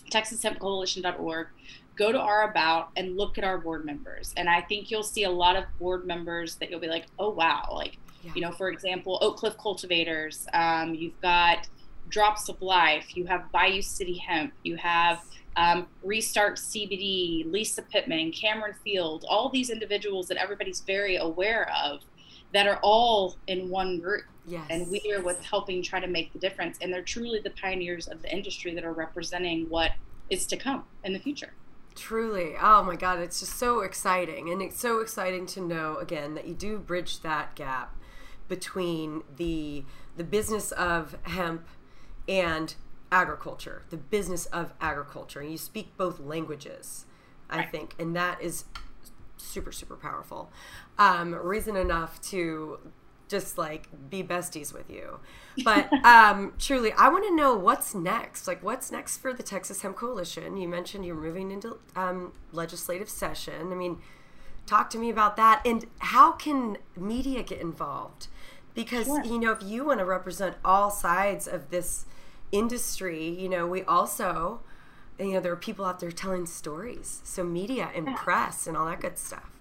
texashempcoalition.org, 0.10 1.48
go 1.96 2.12
to 2.12 2.20
our 2.20 2.50
about 2.50 2.90
and 2.96 3.18
look 3.18 3.38
at 3.38 3.44
our 3.44 3.58
board 3.58 3.86
members. 3.86 4.34
And 4.38 4.50
I 4.50 4.62
think 4.62 4.92
you'll 4.92 5.04
see 5.04 5.24
a 5.24 5.32
lot 5.32 5.56
of 5.56 5.66
board 5.80 6.06
members 6.06 6.56
that 6.56 6.70
you'll 6.70 6.80
be 6.80 6.88
like, 6.88 7.06
oh, 7.20 7.30
wow. 7.30 7.70
Like, 7.72 7.98
yeah. 8.24 8.32
you 8.36 8.42
know, 8.42 8.52
for 8.52 8.70
example, 8.70 9.18
Oak 9.22 9.38
Cliff 9.38 9.58
Cultivators, 9.58 10.48
um, 10.54 10.94
you've 10.94 11.20
got 11.22 11.68
Drops 12.10 12.50
of 12.50 12.62
Life, 12.62 13.16
you 13.16 13.26
have 13.26 13.52
Bayou 13.52 13.82
City 13.82 14.18
Hemp, 14.18 14.54
you 14.64 14.76
have 14.76 15.22
um, 15.56 15.88
Restart 16.04 16.58
CBD, 16.58 17.50
Lisa 17.52 17.82
Pittman, 17.82 18.32
Cameron 18.32 18.76
Field, 18.84 19.26
all 19.30 19.50
these 19.50 19.70
individuals 19.70 20.28
that 20.28 20.38
everybody's 20.38 20.82
very 20.82 21.16
aware 21.16 21.72
of 21.84 22.02
that 22.54 22.68
are 22.68 22.80
all 22.82 23.36
in 23.48 23.70
one 23.70 24.00
group. 24.00 24.24
Yes. 24.46 24.66
And 24.70 24.90
we 24.92 25.02
are 25.16 25.22
with 25.22 25.44
helping 25.44 25.82
try 25.82 26.00
to 26.00 26.08
make 26.08 26.32
the 26.34 26.40
difference. 26.40 26.78
And 26.82 26.94
they're 26.94 27.02
truly 27.02 27.40
the 27.40 27.50
pioneers 27.50 28.08
of 28.08 28.22
the 28.22 28.32
industry 28.32 28.74
that 28.76 28.84
are 28.84 28.94
representing 28.94 29.68
what 29.70 29.92
is 30.30 30.46
to 30.48 30.58
come 30.58 30.84
in 31.04 31.14
the 31.14 31.20
future. 31.20 31.54
Truly. 31.96 32.56
Oh 32.62 32.84
my 32.84 32.96
God. 32.96 33.20
It's 33.20 33.40
just 33.40 33.58
so 33.58 33.80
exciting. 33.80 34.50
And 34.50 34.62
it's 34.62 34.80
so 34.80 35.00
exciting 35.00 35.46
to 35.48 35.62
know, 35.62 35.98
again, 35.98 36.36
that 36.36 36.48
you 36.48 36.54
do 36.54 36.78
bridge 36.78 37.22
that 37.22 37.56
gap 37.56 37.96
between 38.48 39.24
the 39.38 39.84
the 40.18 40.24
business 40.24 40.72
of 40.74 41.18
hemp 41.24 41.68
and 42.28 42.76
agriculture, 43.12 43.84
the 43.90 43.98
business 43.98 44.46
of 44.48 44.74
agriculture. 44.80 45.40
And 45.40 45.52
you 45.52 45.58
speak 45.58 45.98
both 45.98 46.20
languages, 46.20 47.06
I 47.50 47.58
right. 47.58 47.72
think. 47.72 47.96
And 47.98 48.16
that 48.16 48.42
is 48.42 48.66
super 49.38 49.72
super 49.72 49.96
powerful 49.96 50.52
um, 50.98 51.34
reason 51.36 51.76
enough 51.76 52.22
to 52.22 52.80
just 53.28 53.58
like 53.58 53.88
be 54.10 54.24
besties 54.24 54.74
with 54.74 54.90
you. 54.90 55.20
But 55.64 55.92
um, 56.06 56.54
truly 56.60 56.92
i 56.94 57.10
want 57.10 57.26
to 57.26 57.36
know 57.36 57.56
what's 57.56 57.96
next? 57.96 58.48
Like 58.48 58.64
what's 58.64 58.92
next 58.92 59.18
for 59.18 59.34
the 59.34 59.44
texas 59.44 59.82
hemp 59.82 59.98
coalition? 59.98 60.58
You 60.58 60.68
mentioned 60.68 61.06
you're 61.06 61.16
moving 61.16 61.52
into 61.52 61.78
um, 61.96 62.34
legislative 62.52 63.10
session. 63.10 63.72
I 63.72 63.76
mean 63.76 64.00
talk 64.66 64.90
to 64.90 64.98
me 64.98 65.10
about 65.10 65.38
that. 65.38 65.62
And 65.66 65.86
how 66.00 66.32
can 66.32 66.78
media 66.96 67.44
get 67.44 67.60
involved? 67.60 68.28
Because 68.74 69.06
sure. 69.06 69.24
you 69.24 69.40
know 69.40 69.52
if 69.52 69.64
you 69.64 69.86
want 69.86 70.00
to 70.00 70.06
represent 70.06 70.56
all 70.64 70.90
sides 70.90 71.48
of 71.48 71.70
this 71.70 72.06
industry 72.52 73.28
you 73.28 73.50
know 73.50 73.66
we 73.66 73.82
also 73.84 74.62
you 75.20 75.34
know 75.34 75.40
there 75.40 75.52
are 75.52 75.58
people 75.58 75.86
out 75.86 76.00
there 76.00 76.12
telling 76.12 76.46
stories. 76.46 77.22
So 77.24 77.44
media 77.44 77.90
and 77.96 78.08
yeah. 78.08 78.16
press 78.18 78.68
and 78.68 78.78
all 78.78 78.86
that 78.86 79.02
good 79.02 79.18
stuff 79.18 79.55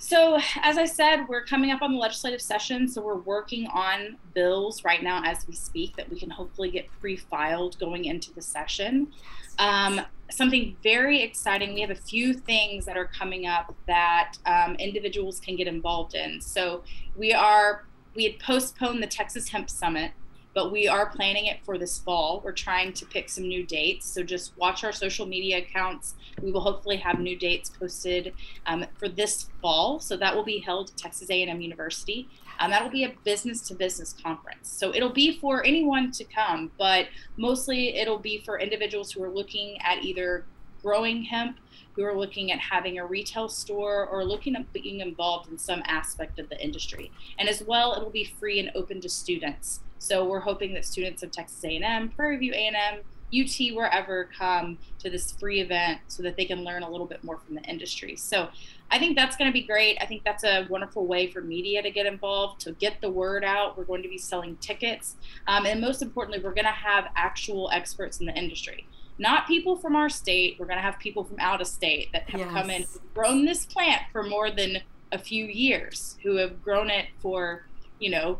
so 0.00 0.40
as 0.62 0.78
i 0.78 0.84
said 0.84 1.28
we're 1.28 1.44
coming 1.44 1.70
up 1.70 1.82
on 1.82 1.92
the 1.92 1.98
legislative 1.98 2.40
session 2.40 2.88
so 2.88 3.00
we're 3.02 3.14
working 3.14 3.66
on 3.68 4.16
bills 4.34 4.84
right 4.84 5.02
now 5.02 5.22
as 5.24 5.46
we 5.46 5.54
speak 5.54 5.96
that 5.96 6.08
we 6.10 6.18
can 6.18 6.30
hopefully 6.30 6.70
get 6.70 6.86
pre-filed 7.00 7.78
going 7.78 8.06
into 8.06 8.32
the 8.32 8.42
session. 8.42 9.12
Um, 9.58 10.00
something 10.30 10.76
very 10.82 11.22
exciting 11.22 11.74
we 11.74 11.80
have 11.80 11.90
a 11.90 11.94
few 11.94 12.34
things 12.34 12.84
that 12.86 12.96
are 12.96 13.06
coming 13.06 13.46
up 13.46 13.74
that 13.86 14.34
um, 14.46 14.76
individuals 14.76 15.40
can 15.40 15.56
get 15.56 15.66
involved 15.66 16.14
in. 16.14 16.40
So 16.40 16.82
we 17.16 17.32
are 17.32 17.84
we 18.14 18.24
had 18.24 18.38
postponed 18.40 19.02
the 19.02 19.06
texas 19.06 19.48
hemp 19.48 19.70
summit 19.70 20.12
but 20.60 20.72
we 20.72 20.86
are 20.86 21.06
planning 21.06 21.46
it 21.46 21.58
for 21.64 21.78
this 21.78 22.00
fall. 22.00 22.42
We're 22.44 22.52
trying 22.52 22.92
to 22.92 23.06
pick 23.06 23.30
some 23.30 23.48
new 23.48 23.64
dates, 23.64 24.04
so 24.04 24.22
just 24.22 24.54
watch 24.58 24.84
our 24.84 24.92
social 24.92 25.24
media 25.24 25.56
accounts. 25.56 26.16
We 26.42 26.52
will 26.52 26.60
hopefully 26.60 26.98
have 26.98 27.18
new 27.18 27.34
dates 27.34 27.70
posted 27.70 28.34
um, 28.66 28.84
for 28.98 29.08
this 29.08 29.48
fall. 29.62 30.00
So 30.00 30.18
that 30.18 30.36
will 30.36 30.44
be 30.44 30.58
held 30.58 30.90
at 30.90 30.98
Texas 30.98 31.30
A&M 31.30 31.62
University. 31.62 32.28
Um, 32.58 32.70
that'll 32.72 32.90
be 32.90 33.04
a 33.04 33.14
business-to-business 33.24 34.16
conference. 34.22 34.68
So 34.68 34.94
it'll 34.94 35.08
be 35.14 35.38
for 35.38 35.64
anyone 35.64 36.12
to 36.12 36.24
come, 36.24 36.70
but 36.76 37.06
mostly 37.38 37.96
it'll 37.96 38.18
be 38.18 38.42
for 38.44 38.60
individuals 38.60 39.12
who 39.12 39.22
are 39.22 39.30
looking 39.30 39.80
at 39.80 40.04
either 40.04 40.44
growing 40.82 41.22
hemp, 41.22 41.56
who 41.96 42.04
are 42.04 42.14
looking 42.14 42.52
at 42.52 42.58
having 42.58 42.98
a 42.98 43.06
retail 43.06 43.48
store, 43.48 44.06
or 44.08 44.26
looking 44.26 44.56
at 44.56 44.70
being 44.74 45.00
involved 45.00 45.50
in 45.50 45.56
some 45.56 45.82
aspect 45.86 46.38
of 46.38 46.50
the 46.50 46.62
industry. 46.62 47.10
And 47.38 47.48
as 47.48 47.62
well, 47.62 47.94
it'll 47.94 48.10
be 48.10 48.24
free 48.38 48.60
and 48.60 48.70
open 48.74 49.00
to 49.00 49.08
students. 49.08 49.80
So 50.00 50.24
we're 50.24 50.40
hoping 50.40 50.72
that 50.74 50.84
students 50.86 51.22
of 51.22 51.30
Texas 51.30 51.62
A&M, 51.62 52.08
Prairie 52.08 52.38
View 52.38 52.52
A&M, 52.54 53.00
UT, 53.32 53.74
wherever, 53.76 54.28
come 54.36 54.78
to 54.98 55.10
this 55.10 55.32
free 55.32 55.60
event 55.60 56.00
so 56.08 56.22
that 56.22 56.36
they 56.36 56.46
can 56.46 56.64
learn 56.64 56.82
a 56.82 56.90
little 56.90 57.06
bit 57.06 57.22
more 57.22 57.36
from 57.36 57.54
the 57.54 57.62
industry. 57.62 58.16
So 58.16 58.48
I 58.90 58.98
think 58.98 59.14
that's 59.14 59.36
going 59.36 59.48
to 59.48 59.52
be 59.52 59.62
great. 59.62 59.98
I 60.00 60.06
think 60.06 60.24
that's 60.24 60.42
a 60.42 60.66
wonderful 60.68 61.06
way 61.06 61.30
for 61.30 61.42
media 61.42 61.82
to 61.82 61.90
get 61.90 62.06
involved, 62.06 62.62
to 62.62 62.72
get 62.72 63.00
the 63.00 63.10
word 63.10 63.44
out. 63.44 63.78
We're 63.78 63.84
going 63.84 64.02
to 64.02 64.08
be 64.08 64.18
selling 64.18 64.56
tickets. 64.56 65.16
Um, 65.46 65.66
and 65.66 65.80
most 65.80 66.02
importantly, 66.02 66.42
we're 66.42 66.54
going 66.54 66.64
to 66.64 66.70
have 66.70 67.08
actual 67.14 67.70
experts 67.72 68.18
in 68.18 68.26
the 68.26 68.34
industry. 68.34 68.86
Not 69.18 69.46
people 69.46 69.76
from 69.76 69.96
our 69.96 70.08
state. 70.08 70.56
We're 70.58 70.66
going 70.66 70.78
to 70.78 70.82
have 70.82 70.98
people 70.98 71.24
from 71.24 71.38
out 71.40 71.60
of 71.60 71.66
state 71.66 72.08
that 72.12 72.30
have 72.30 72.40
yes. 72.40 72.50
come 72.50 72.70
in, 72.70 72.86
grown 73.14 73.44
this 73.44 73.66
plant 73.66 74.02
for 74.12 74.22
more 74.22 74.50
than 74.50 74.78
a 75.12 75.18
few 75.18 75.44
years, 75.44 76.16
who 76.22 76.36
have 76.36 76.62
grown 76.62 76.88
it 76.88 77.06
for, 77.20 77.66
you 77.98 78.10
know, 78.10 78.38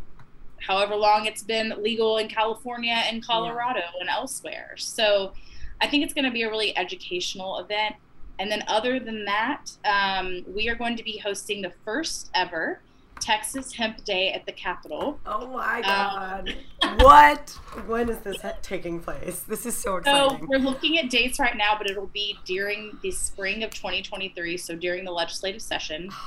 however 0.66 0.94
long 0.94 1.26
it's 1.26 1.42
been 1.42 1.74
legal 1.82 2.18
in 2.18 2.28
California 2.28 3.02
and 3.06 3.24
Colorado 3.24 3.80
yeah. 3.80 4.00
and 4.00 4.08
elsewhere. 4.08 4.74
So 4.76 5.32
I 5.80 5.86
think 5.86 6.04
it's 6.04 6.14
going 6.14 6.24
to 6.24 6.30
be 6.30 6.42
a 6.42 6.50
really 6.50 6.76
educational 6.76 7.58
event. 7.58 7.96
And 8.38 8.50
then, 8.50 8.64
other 8.68 8.98
than 8.98 9.26
that, 9.26 9.70
um, 9.84 10.42
we 10.46 10.68
are 10.70 10.74
going 10.74 10.96
to 10.96 11.04
be 11.04 11.18
hosting 11.18 11.60
the 11.60 11.72
first 11.84 12.30
ever 12.34 12.80
Texas 13.20 13.74
Hemp 13.74 14.02
Day 14.04 14.32
at 14.32 14.46
the 14.46 14.52
Capitol. 14.52 15.20
Oh 15.26 15.46
my 15.48 15.82
um, 15.82 15.82
God. 15.82 16.54
Um, 16.82 16.98
what? 16.98 17.50
When 17.86 18.08
is 18.08 18.18
this 18.20 18.38
taking 18.62 18.98
place? 19.00 19.40
This 19.40 19.66
is 19.66 19.76
so 19.76 19.96
exciting. 19.96 20.38
So, 20.40 20.46
we're 20.46 20.58
looking 20.58 20.98
at 20.98 21.10
dates 21.10 21.38
right 21.38 21.56
now, 21.56 21.76
but 21.76 21.90
it'll 21.90 22.06
be 22.06 22.38
during 22.46 22.96
the 23.02 23.10
spring 23.10 23.62
of 23.62 23.70
2023. 23.70 24.56
So, 24.56 24.74
during 24.74 25.04
the 25.04 25.12
legislative 25.12 25.62
session. 25.62 26.10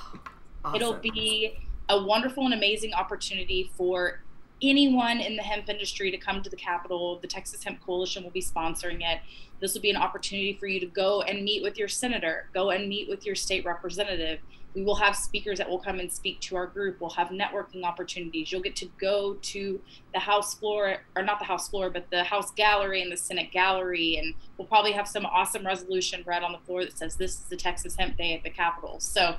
Awesome. 0.66 0.76
It'll 0.78 0.94
be 0.94 1.58
a 1.90 2.02
wonderful 2.02 2.46
and 2.46 2.54
amazing 2.54 2.94
opportunity 2.94 3.72
for 3.76 4.22
anyone 4.62 5.20
in 5.20 5.36
the 5.36 5.42
hemp 5.42 5.68
industry 5.70 6.10
to 6.12 6.18
come 6.18 6.42
to 6.42 6.50
the 6.50 6.56
Capitol. 6.56 7.20
The 7.22 7.28
Texas 7.28 7.64
Hemp 7.64 7.82
Coalition 7.82 8.24
will 8.24 8.32
be 8.32 8.42
sponsoring 8.42 9.02
it. 9.02 9.20
This 9.60 9.74
will 9.74 9.82
be 9.82 9.90
an 9.90 9.98
opportunity 9.98 10.58
for 10.60 10.68
you 10.68 10.80
to 10.80 10.86
go 10.86 11.22
and 11.22 11.44
meet 11.44 11.62
with 11.62 11.78
your 11.78 11.88
senator, 11.88 12.50
go 12.54 12.70
and 12.70 12.88
meet 12.88 13.10
with 13.10 13.26
your 13.26 13.36
state 13.36 13.66
representative, 13.66 14.40
we 14.76 14.84
will 14.84 14.96
have 14.96 15.16
speakers 15.16 15.60
that 15.60 15.70
will 15.70 15.80
come 15.80 16.00
and 16.00 16.12
speak 16.12 16.40
to 16.42 16.56
our 16.56 16.66
group. 16.66 17.00
We'll 17.00 17.12
have 17.12 17.30
networking 17.30 17.84
opportunities. 17.84 18.52
You'll 18.52 18.62
get 18.62 18.76
to 18.78 18.88
go 19.00 19.36
to 19.36 19.82
the 20.14 20.20
House 20.20 20.56
floor, 20.56 20.98
or 21.16 21.24
not 21.24 21.40
the 21.40 21.46
House 21.46 21.70
floor, 21.70 21.90
but 21.90 22.10
the 22.10 22.24
House 22.24 22.52
gallery 22.52 23.02
and 23.02 23.12
the 23.12 23.18
Senate 23.18 23.52
gallery. 23.52 24.18
And 24.18 24.34
we'll 24.58 24.68
probably 24.68 24.92
have 24.94 25.08
some 25.08 25.26
awesome 25.26 25.66
resolution 25.66 26.24
read 26.26 26.44
on 26.44 26.52
the 26.52 26.58
floor 26.60 26.84
that 26.86 26.98
says, 26.98 27.16
This 27.16 27.34
is 27.34 27.46
the 27.50 27.56
Texas 27.56 27.96
Hemp 27.98 28.18
Day 28.18 28.34
at 28.34 28.44
the 28.44 28.50
Capitol. 28.50 29.00
So 29.00 29.36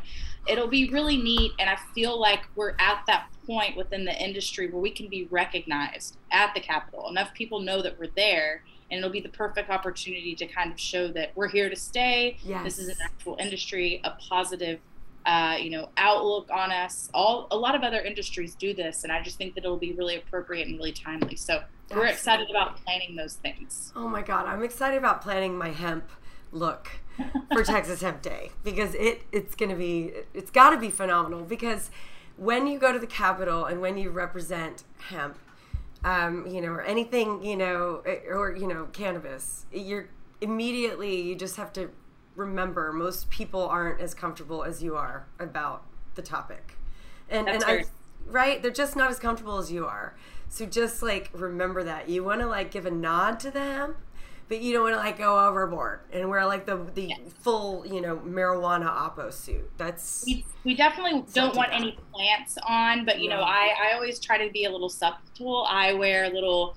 it'll 0.47 0.69
be 0.69 0.91
really 0.91 1.17
neat. 1.17 1.53
And 1.59 1.69
I 1.69 1.77
feel 1.95 2.19
like 2.19 2.43
we're 2.55 2.75
at 2.79 3.03
that 3.07 3.29
point 3.47 3.77
within 3.77 4.05
the 4.05 4.23
industry 4.23 4.71
where 4.71 4.81
we 4.81 4.91
can 4.91 5.09
be 5.09 5.27
recognized 5.31 6.17
at 6.33 6.55
the 6.55 6.61
Capitol. 6.61 7.09
Enough 7.09 7.35
people 7.35 7.61
know 7.61 7.83
that 7.83 7.99
we're 7.99 8.11
there 8.17 8.63
and 8.91 8.99
it'll 8.99 9.11
be 9.11 9.21
the 9.21 9.29
perfect 9.31 9.71
opportunity 9.71 10.35
to 10.35 10.47
kind 10.47 10.71
of 10.71 10.79
show 10.79 11.09
that 11.09 11.33
we're 11.35 11.49
here 11.49 11.69
to 11.69 11.77
stay. 11.77 12.37
Yes. 12.43 12.65
This 12.65 12.79
is 12.79 12.89
an 12.89 12.97
actual 13.03 13.37
industry, 13.41 14.01
a 14.05 14.11
positive 14.29 14.81
uh, 15.27 15.57
you 15.59 15.71
know, 15.71 15.89
outlook 15.97 16.51
on 16.53 16.71
us. 16.71 17.09
All 17.15 17.47
a 17.51 17.57
lot 17.57 17.75
of 17.75 17.83
other 17.83 18.01
industries 18.01 18.55
do 18.55 18.75
this, 18.75 19.05
and 19.05 19.13
I 19.13 19.23
just 19.23 19.39
think 19.39 19.55
that 19.55 19.65
it'll 19.65 19.79
be 19.79 19.93
really 19.93 20.17
appropriate 20.17 20.69
and 20.69 20.77
really 20.77 20.93
timely. 20.93 21.37
So 21.37 21.63
Absolutely. 21.85 21.97
we're 21.97 22.13
excited 22.13 22.51
about 22.51 22.77
planning 22.85 23.17
those 23.17 23.35
things. 23.37 23.93
Oh 23.97 24.09
my 24.09 24.23
God, 24.23 24.47
I'm 24.47 24.63
excited 24.63 24.99
about 24.99 25.23
planning 25.23 25.57
my 25.57 25.71
hemp 25.71 26.11
look 26.53 26.91
for 27.53 27.63
Texas 27.63 28.01
Hemp 28.01 28.23
Day 28.23 28.51
because 28.63 28.95
it 28.95 29.23
it's 29.33 29.55
gonna 29.55 29.77
be 29.77 30.13
it's 30.33 30.51
got 30.51 30.71
to 30.71 30.79
be 30.79 30.91
phenomenal 30.91 31.43
because 31.43 31.91
when 32.37 32.67
you 32.67 32.79
go 32.79 32.93
to 32.93 32.99
the 32.99 33.07
Capitol 33.07 33.65
and 33.65 33.81
when 33.81 33.97
you 33.97 34.11
represent 34.11 34.85
hemp, 34.99 35.39
um, 36.05 36.47
you 36.47 36.61
know, 36.61 36.71
or 36.71 36.83
anything, 36.83 37.45
you 37.45 37.57
know, 37.57 38.03
or 38.29 38.55
you 38.57 38.67
know, 38.67 38.87
cannabis, 38.93 39.67
you're 39.73 40.09
immediately 40.41 41.21
you 41.21 41.35
just 41.35 41.57
have 41.57 41.73
to 41.73 41.91
remember 42.37 42.93
most 42.93 43.31
people 43.31 43.63
aren't 43.63 44.01
as 44.01 44.15
comfortable 44.15 44.65
as 44.65 44.83
you 44.83 44.97
are 44.97 45.27
about 45.39 45.85
the 46.15 46.23
topic. 46.23 46.77
And 47.31 47.47
That's 47.47 47.65
and 47.65 47.81
I 47.81 47.85
right, 48.27 48.61
they're 48.63 48.71
just 48.71 48.97
not 48.97 49.11
as 49.11 49.19
comfortable 49.19 49.59
as 49.59 49.71
you 49.71 49.87
are. 49.87 50.15
So 50.49 50.67
just 50.67 51.03
like 51.03 51.31
remember 51.33 51.83
that. 51.85 52.09
You 52.09 52.25
want 52.25 52.41
to 52.41 52.47
like 52.47 52.71
give 52.71 52.87
a 52.87 52.91
nod 52.91 53.41
to 53.41 53.51
them, 53.51 53.97
but 54.49 54.61
you 54.61 54.73
don't 54.73 54.83
want 54.83 54.95
to 54.95 54.99
like 54.99 55.19
go 55.19 55.49
overboard 55.49 56.01
and 56.13 56.29
wear 56.29 56.45
like 56.47 56.67
the 56.67 56.77
the 56.95 57.05
yeah. 57.05 57.17
full, 57.41 57.87
you 57.87 58.01
know, 58.01 58.17
marijuana 58.17 58.87
oppo 58.87 59.33
suit. 59.33 59.71
That's 59.77 60.25
we, 60.27 60.45
we 60.65 60.75
definitely 60.75 61.25
don't 61.33 61.57
want 61.57 61.73
any 61.73 61.99
plants 62.13 62.59
on, 62.67 63.05
but 63.05 63.21
you 63.21 63.29
know, 63.29 63.41
I 63.41 63.75
I 63.83 63.95
always 63.95 64.19
try 64.19 64.45
to 64.45 64.53
be 64.53 64.65
a 64.65 64.71
little 64.71 64.91
subtle. 64.91 65.67
I 65.69 65.93
wear 65.95 66.29
little 66.31 66.77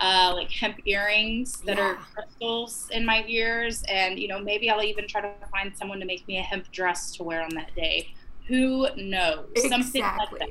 uh, 0.00 0.32
like 0.34 0.50
hemp 0.50 0.80
earrings 0.86 1.60
that 1.62 1.76
yeah. 1.76 1.92
are 1.92 1.98
crystals 2.14 2.88
in 2.90 3.04
my 3.04 3.24
ears, 3.26 3.84
and 3.88 4.18
you 4.18 4.28
know 4.28 4.40
maybe 4.40 4.70
I'll 4.70 4.82
even 4.82 5.06
try 5.06 5.20
to 5.20 5.32
find 5.50 5.76
someone 5.76 6.00
to 6.00 6.06
make 6.06 6.26
me 6.26 6.38
a 6.38 6.42
hemp 6.42 6.70
dress 6.72 7.14
to 7.16 7.22
wear 7.22 7.42
on 7.42 7.54
that 7.54 7.74
day. 7.74 8.14
Who 8.48 8.88
knows? 8.96 9.48
Exactly. 9.54 9.68
Something 9.70 10.02
like 10.02 10.38
that. 10.38 10.48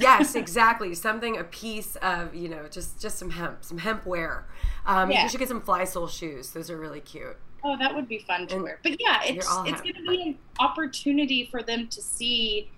Yes, 0.00 0.34
exactly. 0.34 0.94
Something, 0.94 1.38
a 1.38 1.44
piece 1.44 1.96
of, 1.96 2.34
you 2.34 2.48
know, 2.48 2.66
just 2.70 3.00
just 3.00 3.18
some 3.18 3.30
hemp, 3.30 3.64
some 3.64 3.78
hemp 3.78 4.04
wear. 4.06 4.46
Um, 4.86 5.10
yeah. 5.10 5.22
You 5.22 5.28
should 5.28 5.40
get 5.40 5.48
some 5.48 5.60
fly 5.60 5.84
sole 5.84 6.08
shoes. 6.08 6.50
Those 6.50 6.70
are 6.70 6.78
really 6.78 7.00
cute. 7.00 7.36
Oh, 7.62 7.76
that 7.78 7.94
would 7.94 8.08
be 8.08 8.18
fun 8.18 8.46
to 8.48 8.56
and 8.56 8.62
wear. 8.64 8.78
But 8.82 9.00
yeah, 9.00 9.20
it's 9.24 9.48
it's 9.66 9.80
going 9.80 9.94
to 9.94 10.10
be 10.10 10.22
an 10.22 10.38
opportunity 10.60 11.48
for 11.50 11.62
them 11.62 11.88
to 11.88 12.02
see 12.02 12.70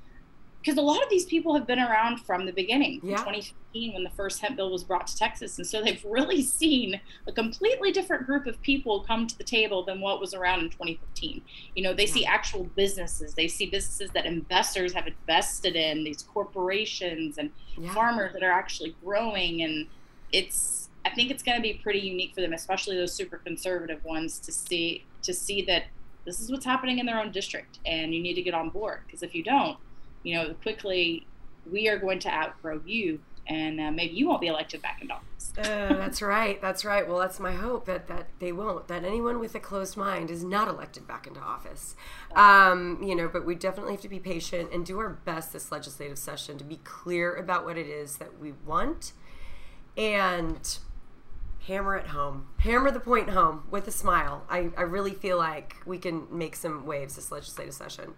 because 0.67 0.79
a 0.79 0.83
lot 0.83 1.01
of 1.01 1.09
these 1.09 1.25
people 1.25 1.55
have 1.55 1.65
been 1.65 1.79
around 1.79 2.19
from 2.23 2.45
the 2.45 2.53
beginning, 2.53 2.99
yeah. 3.05 3.19
2015 3.19 3.95
when 3.95 4.03
the 4.03 4.11
first 4.11 4.41
hemp 4.41 4.57
bill 4.57 4.73
was 4.73 4.83
brought 4.83 5.07
to 5.07 5.17
Texas, 5.17 5.59
and 5.59 5.67
so 5.67 5.81
they've 5.81 6.05
really 6.05 6.43
seen 6.43 7.01
a 7.29 7.33
completely 7.33 7.93
different 7.93 8.27
group 8.27 8.47
of 8.49 8.61
people 8.63 9.05
come 9.05 9.29
to 9.29 9.39
the 9.39 9.45
table 9.45 9.85
than 9.85 10.01
what 10.01 10.19
was 10.21 10.35
around 10.35 10.59
in 10.59 10.71
2015. 10.71 11.41
You 11.77 11.85
know, 11.85 11.95
they 11.95 12.07
yeah. 12.07 12.13
see 12.13 12.27
actual 12.27 12.65
businesses, 12.75 13.35
they 13.35 13.47
see 13.47 13.67
businesses 13.67 14.11
that 14.11 14.27
investors 14.27 14.93
have 14.95 15.07
invested 15.07 15.77
in, 15.77 16.03
these 16.03 16.25
corporations 16.25 17.39
and 17.39 17.53
yeah. 17.79 17.95
farmers 17.95 18.33
that 18.33 18.43
are 18.43 18.51
actually 18.51 18.97
growing, 19.05 19.63
and 19.63 19.87
it's 20.33 20.89
I 21.05 21.11
think 21.11 21.31
it's 21.31 21.45
going 21.45 21.57
to 21.59 21.63
be 21.63 21.75
pretty 21.75 22.01
unique 22.01 22.35
for 22.35 22.41
them, 22.41 22.53
especially 22.53 22.97
those 22.97 23.15
super 23.15 23.37
conservative 23.37 24.05
ones, 24.05 24.41
to 24.41 24.51
see 24.51 25.05
to 25.23 25.33
see 25.33 25.63
that 25.63 25.85
this 26.25 26.41
is 26.41 26.51
what's 26.51 26.65
happening 26.65 26.99
in 26.99 27.07
their 27.07 27.21
own 27.21 27.31
district, 27.31 27.79
and 27.87 28.13
you 28.13 28.21
need 28.21 28.35
to 28.35 28.43
get 28.43 28.53
on 28.53 28.71
board 28.71 29.03
because 29.07 29.23
if 29.23 29.33
you 29.33 29.45
don't 29.45 29.79
you 30.27 30.35
know, 30.35 30.55
quickly 30.55 31.25
we 31.71 31.89
are 31.89 31.99
going 31.99 32.19
to 32.19 32.29
outgrow 32.29 32.81
you 32.85 33.21
and 33.47 33.81
uh, 33.81 33.93
maybe 33.93 34.15
you 34.15 34.27
won't 34.27 34.41
be 34.41 34.49
elected 34.49 34.83
back 34.83 35.01
into 35.01 35.15
office. 35.15 35.53
uh, 35.57 35.63
that's 35.63 36.21
right. 36.21 36.61
That's 36.61 36.85
right. 36.85 37.07
Well, 37.07 37.19
that's 37.19 37.39
my 37.39 37.53
hope 37.53 37.87
that, 37.87 38.09
that 38.09 38.27
they 38.41 38.51
won't, 38.51 38.89
that 38.89 39.05
anyone 39.05 39.39
with 39.39 39.55
a 39.55 39.61
closed 39.61 39.97
mind 39.97 40.29
is 40.29 40.43
not 40.43 40.67
elected 40.67 41.07
back 41.07 41.29
into 41.29 41.39
office. 41.39 41.95
Um, 42.35 43.01
you 43.05 43.15
know, 43.15 43.29
but 43.29 43.47
we 43.47 43.55
definitely 43.55 43.93
have 43.93 44.01
to 44.01 44.09
be 44.09 44.19
patient 44.19 44.73
and 44.73 44.85
do 44.85 44.99
our 44.99 45.11
best 45.11 45.53
this 45.53 45.71
legislative 45.71 46.19
session 46.19 46.59
to 46.59 46.65
be 46.65 46.79
clear 46.79 47.33
about 47.33 47.65
what 47.65 47.79
it 47.79 47.87
is 47.87 48.17
that 48.17 48.41
we 48.41 48.53
want 48.67 49.13
and 49.97 50.79
hammer 51.69 51.95
it 51.95 52.09
home. 52.09 52.49
Hammer 52.59 52.91
the 52.91 52.99
point 52.99 53.31
home 53.31 53.63
with 53.71 53.87
a 53.87 53.93
smile. 53.93 54.45
I, 54.51 54.71
I 54.77 54.83
really 54.83 55.15
feel 55.15 55.39
like 55.39 55.77
we 55.87 55.99
can 55.99 56.27
make 56.37 56.57
some 56.57 56.85
waves 56.85 57.15
this 57.15 57.31
legislative 57.31 57.75
session. 57.75 58.15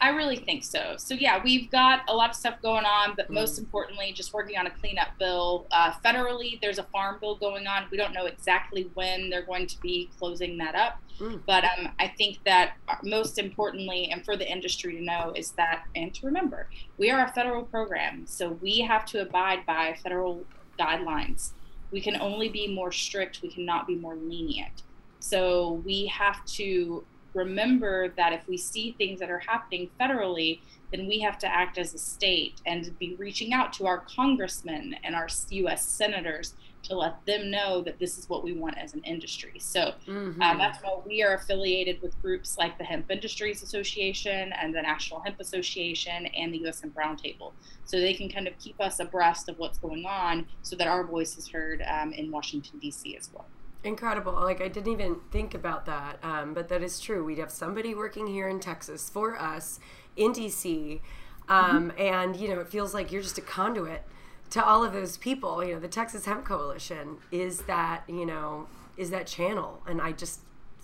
I 0.00 0.10
really 0.10 0.36
think 0.36 0.64
so. 0.64 0.94
So 0.96 1.14
yeah, 1.14 1.42
we've 1.42 1.70
got 1.70 2.02
a 2.08 2.14
lot 2.14 2.30
of 2.30 2.36
stuff 2.36 2.60
going 2.62 2.84
on, 2.84 3.14
but 3.16 3.28
mm. 3.28 3.34
most 3.34 3.58
importantly, 3.58 4.12
just 4.12 4.32
working 4.32 4.56
on 4.56 4.66
a 4.66 4.70
cleanup 4.70 5.18
bill. 5.18 5.66
Uh, 5.70 5.92
federally, 6.04 6.60
there's 6.60 6.78
a 6.78 6.84
farm 6.84 7.18
bill 7.20 7.34
going 7.34 7.66
on. 7.66 7.86
We 7.90 7.96
don't 7.96 8.12
know 8.12 8.26
exactly 8.26 8.90
when 8.94 9.30
they're 9.30 9.42
going 9.44 9.66
to 9.66 9.80
be 9.80 10.08
closing 10.18 10.56
that 10.58 10.74
up, 10.74 11.00
mm. 11.18 11.40
but 11.46 11.64
um, 11.64 11.88
I 11.98 12.08
think 12.08 12.38
that 12.44 12.74
most 13.02 13.38
importantly, 13.38 14.10
and 14.12 14.24
for 14.24 14.36
the 14.36 14.50
industry 14.50 14.96
to 14.96 15.02
know, 15.02 15.32
is 15.34 15.52
that 15.52 15.84
and 15.96 16.14
to 16.14 16.26
remember, 16.26 16.68
we 16.96 17.10
are 17.10 17.24
a 17.24 17.32
federal 17.32 17.64
program, 17.64 18.26
so 18.26 18.50
we 18.62 18.80
have 18.80 19.04
to 19.06 19.22
abide 19.22 19.66
by 19.66 19.96
federal 20.02 20.44
guidelines. 20.78 21.52
We 21.90 22.00
can 22.00 22.20
only 22.20 22.48
be 22.48 22.72
more 22.72 22.92
strict. 22.92 23.40
We 23.42 23.48
cannot 23.48 23.86
be 23.86 23.96
more 23.96 24.14
lenient. 24.14 24.82
So 25.20 25.82
we 25.84 26.06
have 26.06 26.44
to 26.46 27.04
remember 27.34 28.08
that 28.16 28.32
if 28.32 28.46
we 28.48 28.56
see 28.56 28.94
things 28.98 29.20
that 29.20 29.30
are 29.30 29.38
happening 29.40 29.90
federally, 30.00 30.60
then 30.90 31.06
we 31.06 31.20
have 31.20 31.38
to 31.38 31.46
act 31.46 31.78
as 31.78 31.94
a 31.94 31.98
state 31.98 32.60
and 32.66 32.96
be 32.98 33.14
reaching 33.16 33.52
out 33.52 33.72
to 33.74 33.86
our 33.86 33.98
congressmen 33.98 34.96
and 35.04 35.14
our 35.14 35.28
US 35.50 35.86
senators 35.86 36.54
to 36.84 36.94
let 36.96 37.24
them 37.26 37.50
know 37.50 37.82
that 37.82 37.98
this 37.98 38.18
is 38.18 38.28
what 38.28 38.44
we 38.44 38.52
want 38.52 38.78
as 38.78 38.94
an 38.94 39.02
industry. 39.04 39.54
So 39.58 39.94
mm-hmm. 40.06 40.40
um, 40.40 40.58
that's 40.58 40.82
why 40.82 40.98
we 41.04 41.22
are 41.22 41.34
affiliated 41.34 42.00
with 42.00 42.20
groups 42.22 42.56
like 42.56 42.78
the 42.78 42.84
Hemp 42.84 43.10
Industries 43.10 43.62
Association 43.62 44.52
and 44.52 44.74
the 44.74 44.82
National 44.82 45.20
Hemp 45.20 45.40
Association 45.40 46.26
and 46.26 46.54
the 46.54 46.66
US 46.66 46.80
Hemp 46.80 46.94
Roundtable. 46.94 47.52
So 47.84 47.98
they 47.98 48.14
can 48.14 48.30
kind 48.30 48.46
of 48.46 48.58
keep 48.58 48.80
us 48.80 49.00
abreast 49.00 49.48
of 49.48 49.58
what's 49.58 49.78
going 49.78 50.06
on 50.06 50.46
so 50.62 50.76
that 50.76 50.86
our 50.86 51.04
voice 51.04 51.36
is 51.36 51.48
heard 51.48 51.82
um, 51.86 52.12
in 52.12 52.30
Washington, 52.30 52.78
D.C. 52.78 53.16
as 53.16 53.30
well. 53.32 53.46
Incredible. 53.84 54.32
Like, 54.32 54.60
I 54.60 54.68
didn't 54.68 54.92
even 54.92 55.16
think 55.30 55.54
about 55.54 55.86
that. 55.86 56.18
Um, 56.22 56.52
but 56.52 56.68
that 56.68 56.82
is 56.82 57.00
true. 57.00 57.24
We'd 57.24 57.38
have 57.38 57.50
somebody 57.50 57.94
working 57.94 58.26
here 58.26 58.48
in 58.48 58.60
Texas 58.60 59.08
for 59.08 59.38
us 59.38 59.78
in 60.16 60.32
DC. 60.32 61.00
Um, 61.48 61.90
mm-hmm. 61.90 62.00
And, 62.00 62.36
you 62.36 62.48
know, 62.48 62.60
it 62.60 62.68
feels 62.68 62.92
like 62.92 63.12
you're 63.12 63.22
just 63.22 63.38
a 63.38 63.42
conduit 63.42 64.02
to 64.50 64.64
all 64.64 64.84
of 64.84 64.92
those 64.92 65.16
people. 65.16 65.64
You 65.64 65.74
know, 65.74 65.80
the 65.80 65.88
Texas 65.88 66.24
Hemp 66.24 66.44
Coalition 66.44 67.18
is 67.30 67.62
that, 67.62 68.02
you 68.08 68.26
know, 68.26 68.66
is 68.96 69.10
that 69.10 69.26
channel. 69.26 69.82
And 69.86 70.00
I 70.00 70.12
just 70.12 70.40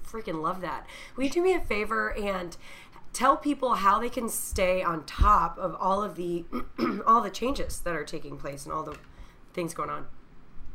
freaking 0.06 0.40
love 0.40 0.60
that. 0.60 0.86
Will 1.16 1.24
you 1.24 1.30
do 1.30 1.42
me 1.42 1.54
a 1.54 1.60
favor 1.60 2.14
and 2.14 2.56
tell 3.12 3.36
people 3.36 3.74
how 3.74 3.98
they 3.98 4.08
can 4.08 4.28
stay 4.28 4.82
on 4.82 5.04
top 5.04 5.58
of 5.58 5.74
all 5.80 6.02
of 6.02 6.14
the 6.14 6.44
all 7.06 7.20
the 7.20 7.30
changes 7.30 7.80
that 7.80 7.94
are 7.94 8.04
taking 8.04 8.36
place 8.36 8.64
and 8.64 8.72
all 8.72 8.84
the 8.84 8.96
things 9.52 9.74
going 9.74 9.90
on? 9.90 10.06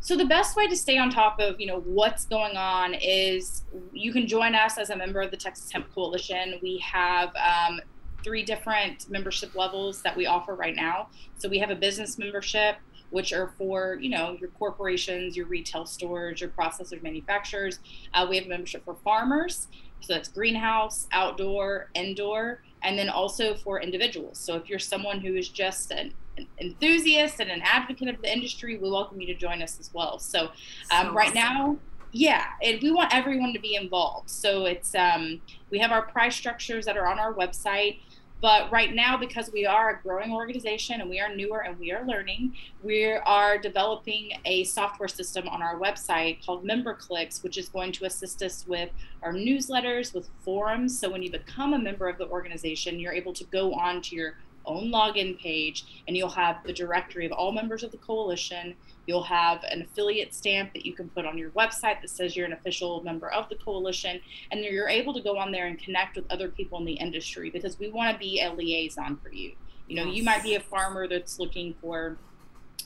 So 0.01 0.15
the 0.15 0.25
best 0.25 0.55
way 0.55 0.67
to 0.67 0.77
stay 0.77 0.97
on 0.97 1.09
top 1.09 1.39
of 1.39 1.59
you 1.59 1.67
know 1.67 1.81
what's 1.81 2.25
going 2.25 2.55
on 2.55 2.93
is 2.93 3.63
you 3.91 4.13
can 4.13 4.27
join 4.27 4.55
us 4.55 4.77
as 4.77 4.89
a 4.89 4.95
member 4.95 5.21
of 5.21 5.29
the 5.29 5.37
Texas 5.37 5.71
Hemp 5.71 5.93
Coalition. 5.93 6.57
We 6.61 6.77
have 6.79 7.31
um, 7.35 7.81
three 8.23 8.43
different 8.43 9.09
membership 9.09 9.55
levels 9.55 10.01
that 10.03 10.15
we 10.15 10.25
offer 10.25 10.55
right 10.55 10.75
now. 10.75 11.09
So 11.37 11.49
we 11.49 11.59
have 11.59 11.69
a 11.69 11.75
business 11.75 12.17
membership, 12.17 12.77
which 13.09 13.33
are 13.33 13.51
for 13.57 13.97
you 13.99 14.09
know 14.09 14.37
your 14.39 14.49
corporations, 14.51 15.35
your 15.35 15.47
retail 15.47 15.85
stores, 15.85 16.39
your 16.39 16.49
processors, 16.49 17.03
manufacturers. 17.03 17.79
Uh, 18.13 18.25
we 18.29 18.37
have 18.37 18.45
a 18.45 18.49
membership 18.49 18.85
for 18.85 18.95
farmers, 19.03 19.67
so 19.99 20.13
that's 20.13 20.29
greenhouse, 20.29 21.07
outdoor, 21.11 21.89
indoor, 21.93 22.61
and 22.83 22.97
then 22.97 23.09
also 23.09 23.53
for 23.53 23.81
individuals. 23.81 24.39
So 24.39 24.55
if 24.55 24.69
you're 24.69 24.79
someone 24.79 25.19
who 25.19 25.35
is 25.35 25.49
just 25.49 25.91
an 25.91 26.13
enthusiast 26.59 27.39
and 27.39 27.49
an 27.49 27.61
advocate 27.63 28.07
of 28.07 28.21
the 28.21 28.31
industry, 28.31 28.77
we 28.77 28.89
welcome 28.89 29.19
you 29.19 29.27
to 29.27 29.35
join 29.35 29.61
us 29.61 29.79
as 29.79 29.93
well. 29.93 30.19
So, 30.19 30.49
um, 30.91 31.07
so 31.07 31.13
right 31.13 31.29
awesome. 31.29 31.35
now, 31.35 31.77
yeah, 32.11 32.45
and 32.63 32.81
we 32.81 32.91
want 32.91 33.13
everyone 33.13 33.53
to 33.53 33.59
be 33.59 33.75
involved. 33.75 34.29
So 34.29 34.65
it's 34.65 34.95
um, 34.95 35.41
we 35.69 35.79
have 35.79 35.91
our 35.91 36.01
price 36.01 36.35
structures 36.35 36.85
that 36.85 36.97
are 36.97 37.07
on 37.07 37.19
our 37.19 37.33
website. 37.33 37.99
But 38.41 38.71
right 38.71 38.95
now, 38.95 39.17
because 39.17 39.51
we 39.51 39.65
are 39.65 39.89
a 39.89 40.01
growing 40.01 40.31
organization 40.31 41.01
and 41.01 41.09
we 41.09 41.19
are 41.19 41.33
newer 41.35 41.65
and 41.65 41.77
we 41.77 41.91
are 41.91 42.05
learning, 42.05 42.55
we 42.81 43.05
are 43.11 43.57
developing 43.57 44.31
a 44.45 44.63
software 44.63 45.09
system 45.09 45.47
on 45.49 45.61
our 45.61 45.77
website 45.77 46.45
called 46.45 46.65
MemberClicks, 46.65 47.43
which 47.43 47.57
is 47.57 47.67
going 47.67 47.91
to 47.91 48.05
assist 48.05 48.41
us 48.41 48.65
with 48.65 48.91
our 49.23 49.33
newsletters, 49.33 50.13
with 50.13 50.29
forums. 50.39 50.97
So 50.97 51.09
when 51.09 51.21
you 51.21 51.29
become 51.29 51.73
a 51.73 51.79
member 51.79 52.07
of 52.07 52.17
the 52.17 52.27
organization, 52.27 52.97
you're 52.97 53.11
able 53.11 53.33
to 53.33 53.43
go 53.43 53.73
on 53.73 54.01
to 54.03 54.15
your 54.15 54.35
own 54.69 54.91
login 54.91 55.37
page 55.39 56.03
and 56.07 56.15
you'll 56.15 56.29
have 56.29 56.57
the 56.63 56.73
directory 56.73 57.25
of 57.25 57.31
all 57.31 57.51
members 57.51 57.83
of 57.83 57.91
the 57.91 57.97
coalition. 57.97 58.75
You'll 59.07 59.23
have 59.23 59.63
an 59.63 59.81
affiliate 59.81 60.33
stamp 60.33 60.73
that 60.73 60.85
you 60.85 60.93
can 60.93 61.09
put 61.09 61.25
on 61.25 61.37
your 61.37 61.49
website 61.51 62.01
that 62.01 62.09
says 62.09 62.35
you're 62.35 62.45
an 62.45 62.53
official 62.53 63.03
member 63.03 63.29
of 63.31 63.49
the 63.49 63.55
coalition. 63.55 64.21
And 64.51 64.61
you're 64.63 64.89
able 64.89 65.13
to 65.13 65.21
go 65.21 65.37
on 65.37 65.51
there 65.51 65.67
and 65.67 65.79
connect 65.79 66.15
with 66.15 66.31
other 66.31 66.49
people 66.49 66.77
in 66.79 66.85
the 66.85 66.93
industry 66.93 67.49
because 67.49 67.79
we 67.79 67.89
want 67.89 68.13
to 68.13 68.19
be 68.19 68.41
a 68.41 68.53
liaison 68.53 69.17
for 69.17 69.31
you. 69.31 69.53
You 69.87 69.95
know, 69.95 70.05
yes. 70.05 70.15
you 70.17 70.23
might 70.23 70.43
be 70.43 70.55
a 70.55 70.59
farmer 70.59 71.07
that's 71.07 71.39
looking 71.39 71.73
for 71.81 72.17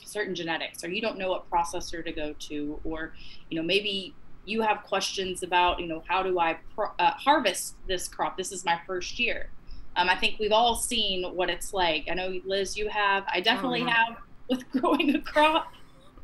certain 0.04 0.34
genetics 0.34 0.84
or 0.84 0.88
you 0.88 1.00
don't 1.00 1.18
know 1.18 1.30
what 1.30 1.50
processor 1.50 2.04
to 2.04 2.12
go 2.12 2.34
to 2.38 2.80
or 2.84 3.14
you 3.50 3.56
know 3.56 3.66
maybe 3.66 4.14
you 4.44 4.60
have 4.60 4.82
questions 4.84 5.42
about 5.42 5.80
you 5.80 5.86
know 5.86 6.02
how 6.08 6.22
do 6.22 6.38
i 6.38 6.56
pro- 6.74 6.92
uh, 6.98 7.12
harvest 7.12 7.74
this 7.88 8.06
crop 8.08 8.36
this 8.36 8.52
is 8.52 8.64
my 8.64 8.78
first 8.86 9.18
year 9.18 9.50
um, 9.96 10.08
I 10.08 10.16
think 10.16 10.38
we've 10.38 10.52
all 10.52 10.74
seen 10.74 11.24
what 11.34 11.50
it's 11.50 11.72
like. 11.72 12.06
I 12.10 12.14
know, 12.14 12.40
Liz, 12.44 12.76
you 12.76 12.88
have. 12.88 13.24
I 13.28 13.40
definitely 13.40 13.82
oh, 13.82 13.90
have 13.90 14.16
with 14.48 14.70
growing 14.70 15.14
a 15.14 15.20
crop. 15.20 15.72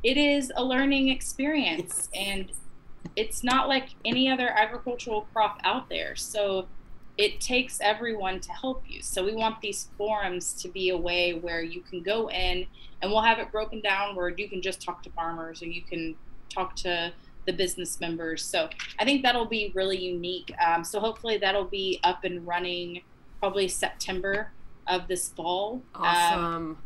It 0.03 0.17
is 0.17 0.53
a 0.57 0.65
learning 0.65 1.09
experience, 1.09 2.09
and 2.15 2.51
it's 3.17 3.45
not 3.45 3.69
like 3.69 3.91
any 4.05 4.31
other 4.31 4.49
agricultural 4.49 5.27
crop 5.33 5.61
out 5.65 5.89
there. 5.89 6.17
So 6.17 6.67
it 7.17 7.41
takes 7.41 7.81
everyone 7.83 8.41
to 8.41 8.53
help 8.53 8.83
you. 8.89 9.03
So 9.03 9.25
we 9.25 9.35
want 9.35 9.61
these 9.61 9.89
forums 9.99 10.55
to 10.63 10.69
be 10.69 10.89
a 10.89 10.97
way 10.97 11.35
where 11.35 11.63
you 11.63 11.83
can 11.83 12.03
go 12.03 12.31
in 12.31 12.67
and 13.03 13.11
we'll 13.11 13.21
have 13.21 13.39
it 13.39 13.53
broken 13.53 13.81
down 13.81 14.17
where 14.17 14.31
you 14.31 14.49
can 14.49 14.63
just 14.63 14.81
talk 14.81 15.03
to 15.03 15.11
farmers 15.11 15.63
or 15.63 15.67
you 15.67 15.83
can 15.83 16.15
talk 16.49 16.77
to 16.77 17.13
the 17.47 17.53
business 17.53 18.01
members. 18.01 18.43
So 18.45 18.69
I 18.99 19.05
think 19.05 19.23
that'll 19.23 19.45
be 19.45 19.71
really 19.75 19.99
unique. 19.99 20.53
Um, 20.65 20.85
so 20.85 21.01
hopefully 21.01 21.37
that'll 21.37 21.65
be 21.65 22.01
up 22.05 22.25
and 22.25 22.47
running 22.47 23.03
probably 23.41 23.69
September 23.69 24.53
of 24.87 25.09
this 25.09 25.31
fall. 25.31 25.83
Um, 25.95 26.03
awesome. 26.05 26.45
Um, 26.45 26.79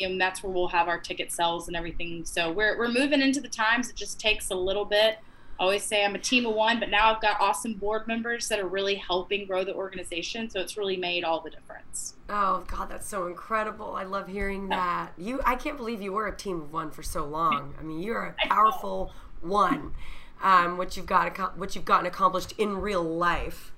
and 0.00 0.20
that's 0.20 0.42
where 0.42 0.52
we'll 0.52 0.68
have 0.68 0.88
our 0.88 0.98
ticket 0.98 1.30
sales 1.30 1.68
and 1.68 1.76
everything. 1.76 2.24
So 2.24 2.50
we're, 2.50 2.78
we're 2.78 2.88
moving 2.88 3.20
into 3.20 3.40
the 3.40 3.48
times. 3.48 3.90
It 3.90 3.96
just 3.96 4.18
takes 4.18 4.50
a 4.50 4.54
little 4.54 4.84
bit. 4.84 5.18
I 5.58 5.62
always 5.62 5.82
say 5.82 6.02
I'm 6.02 6.14
a 6.14 6.18
team 6.18 6.46
of 6.46 6.54
one, 6.54 6.80
but 6.80 6.88
now 6.88 7.14
I've 7.14 7.20
got 7.20 7.38
awesome 7.38 7.74
board 7.74 8.06
members 8.06 8.48
that 8.48 8.58
are 8.58 8.66
really 8.66 8.94
helping 8.94 9.46
grow 9.46 9.62
the 9.62 9.74
organization. 9.74 10.48
So 10.48 10.58
it's 10.58 10.78
really 10.78 10.96
made 10.96 11.22
all 11.22 11.42
the 11.42 11.50
difference. 11.50 12.14
Oh 12.30 12.64
God, 12.66 12.88
that's 12.88 13.06
so 13.06 13.26
incredible! 13.26 13.94
I 13.94 14.04
love 14.04 14.26
hearing 14.26 14.70
that. 14.70 15.12
You, 15.18 15.42
I 15.44 15.56
can't 15.56 15.76
believe 15.76 16.00
you 16.00 16.14
were 16.14 16.26
a 16.26 16.34
team 16.34 16.62
of 16.62 16.72
one 16.72 16.90
for 16.90 17.02
so 17.02 17.26
long. 17.26 17.74
I 17.78 17.82
mean, 17.82 18.00
you're 18.00 18.34
a 18.42 18.48
powerful 18.48 19.12
one. 19.42 19.92
Um, 20.42 20.78
what 20.78 20.96
you've 20.96 21.04
got, 21.04 21.58
what 21.58 21.74
you've 21.74 21.84
gotten 21.84 22.06
accomplished 22.06 22.52
in 22.56 22.78
real 22.78 23.02
life 23.02 23.72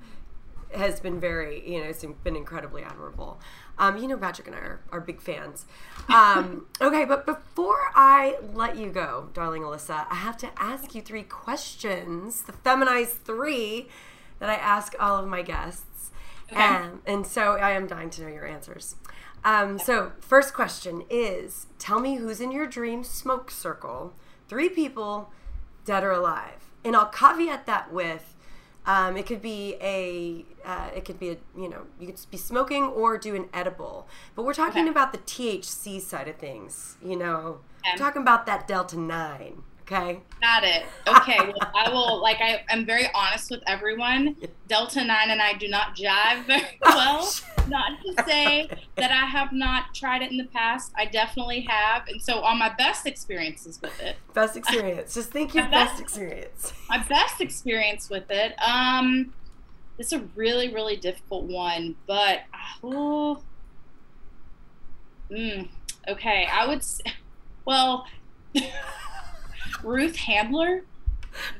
has 0.74 1.00
been 1.00 1.20
very, 1.20 1.68
you 1.68 1.80
know, 1.80 1.86
it's 1.86 2.04
been 2.24 2.36
incredibly 2.36 2.82
admirable. 2.82 3.40
Um, 3.78 3.96
you 3.96 4.06
know, 4.06 4.16
Patrick 4.16 4.46
and 4.48 4.56
I 4.56 4.60
are, 4.60 4.80
are 4.92 5.00
big 5.00 5.20
fans. 5.20 5.66
Um, 6.08 6.66
okay, 6.80 7.04
but 7.04 7.26
before 7.26 7.90
I 7.94 8.36
let 8.52 8.76
you 8.76 8.90
go, 8.90 9.30
darling 9.34 9.62
Ilissa, 9.62 10.06
I 10.10 10.16
have 10.16 10.36
to 10.38 10.50
ask 10.56 10.94
you 10.94 11.02
three 11.02 11.22
questions, 11.22 12.42
the 12.42 12.52
feminized 12.52 13.24
three 13.24 13.88
that 14.38 14.50
I 14.50 14.54
ask 14.54 14.94
all 15.00 15.16
of 15.16 15.26
my 15.26 15.42
guests. 15.42 16.10
Okay. 16.50 16.62
Um, 16.62 17.02
and 17.06 17.26
so 17.26 17.56
I 17.56 17.70
am 17.70 17.86
dying 17.86 18.10
to 18.10 18.22
know 18.22 18.28
your 18.28 18.46
answers. 18.46 18.96
Um, 19.44 19.78
so, 19.78 20.12
first 20.20 20.54
question 20.54 21.04
is 21.10 21.66
Tell 21.78 21.98
me 21.98 22.16
who's 22.16 22.40
in 22.40 22.52
your 22.52 22.66
dream 22.66 23.02
smoke 23.02 23.50
circle. 23.50 24.14
Three 24.48 24.68
people, 24.68 25.32
dead 25.84 26.04
or 26.04 26.12
alive. 26.12 26.70
And 26.84 26.94
I'll 26.94 27.06
caveat 27.06 27.66
that 27.66 27.92
with 27.92 28.31
um, 28.86 29.16
it 29.16 29.26
could 29.26 29.42
be 29.42 29.76
a, 29.80 30.44
uh, 30.64 30.90
it 30.94 31.04
could 31.04 31.18
be 31.18 31.30
a, 31.30 31.36
you 31.56 31.68
know, 31.68 31.82
you 32.00 32.06
could 32.06 32.18
be 32.30 32.36
smoking 32.36 32.84
or 32.84 33.16
do 33.18 33.34
an 33.34 33.48
edible. 33.52 34.08
But 34.34 34.44
we're 34.44 34.54
talking 34.54 34.82
okay. 34.82 34.90
about 34.90 35.12
the 35.12 35.18
THC 35.18 36.00
side 36.00 36.28
of 36.28 36.36
things. 36.36 36.96
You 37.04 37.16
know, 37.16 37.60
okay. 37.86 37.96
talking 37.96 38.22
about 38.22 38.46
that 38.46 38.66
Delta 38.66 38.98
Nine. 38.98 39.62
Okay. 39.82 40.20
Got 40.40 40.64
it. 40.64 40.84
Okay. 41.06 41.38
well, 41.38 41.72
I 41.74 41.90
will. 41.90 42.22
Like, 42.22 42.40
I 42.40 42.64
am 42.70 42.86
very 42.86 43.08
honest 43.14 43.50
with 43.50 43.62
everyone. 43.66 44.36
Delta 44.68 45.04
Nine 45.04 45.30
and 45.30 45.42
I 45.42 45.54
do 45.54 45.68
not 45.68 45.96
jive 45.96 46.46
very 46.46 46.78
well. 46.84 47.28
not 47.68 47.90
to 48.02 48.24
say 48.24 48.68
that 48.96 49.10
I 49.10 49.26
have 49.26 49.52
not 49.52 49.94
tried 49.94 50.22
it 50.22 50.30
in 50.30 50.36
the 50.36 50.46
past. 50.46 50.92
I 50.96 51.06
definitely 51.06 51.62
have, 51.62 52.06
and 52.08 52.22
so 52.22 52.40
on 52.40 52.58
my 52.58 52.72
best 52.78 53.06
experiences 53.06 53.80
with 53.82 54.00
it. 54.00 54.16
Best 54.34 54.56
experience. 54.56 55.14
Just 55.14 55.30
think 55.30 55.54
your 55.54 55.64
best, 55.64 55.92
best, 55.92 56.00
experience. 56.00 56.72
My 56.88 56.98
best 56.98 57.40
experience 57.40 58.08
with 58.08 58.30
it. 58.30 58.54
Um, 58.62 59.32
it's 59.98 60.12
a 60.12 60.20
really 60.36 60.72
really 60.72 60.96
difficult 60.96 61.44
one, 61.44 61.96
but 62.06 62.42
oh, 62.84 63.42
mm, 65.30 65.68
okay. 66.08 66.48
I 66.50 66.66
would. 66.66 66.84
Well. 67.64 68.06
Ruth 69.82 70.16
Handler. 70.16 70.84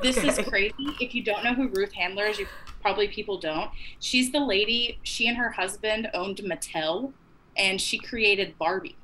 This 0.03 0.19
okay. 0.19 0.29
is 0.29 0.39
crazy. 0.39 0.75
If 1.01 1.15
you 1.15 1.23
don't 1.23 1.45
know 1.45 1.55
who 1.55 1.69
Ruth 1.69 1.93
Handler 1.93 2.27
is, 2.27 2.39
you 2.39 2.47
probably 2.81 3.09
people 3.09 3.39
don't. 3.39 3.71
She's 4.01 4.33
the 4.33 4.41
lady. 4.41 4.99
She 5.03 5.29
and 5.29 5.37
her 5.37 5.51
husband 5.51 6.09
owned 6.13 6.39
Mattel, 6.39 7.13
and 7.57 7.81
she 7.81 7.99
created 7.99 8.59
Barbie. 8.59 8.97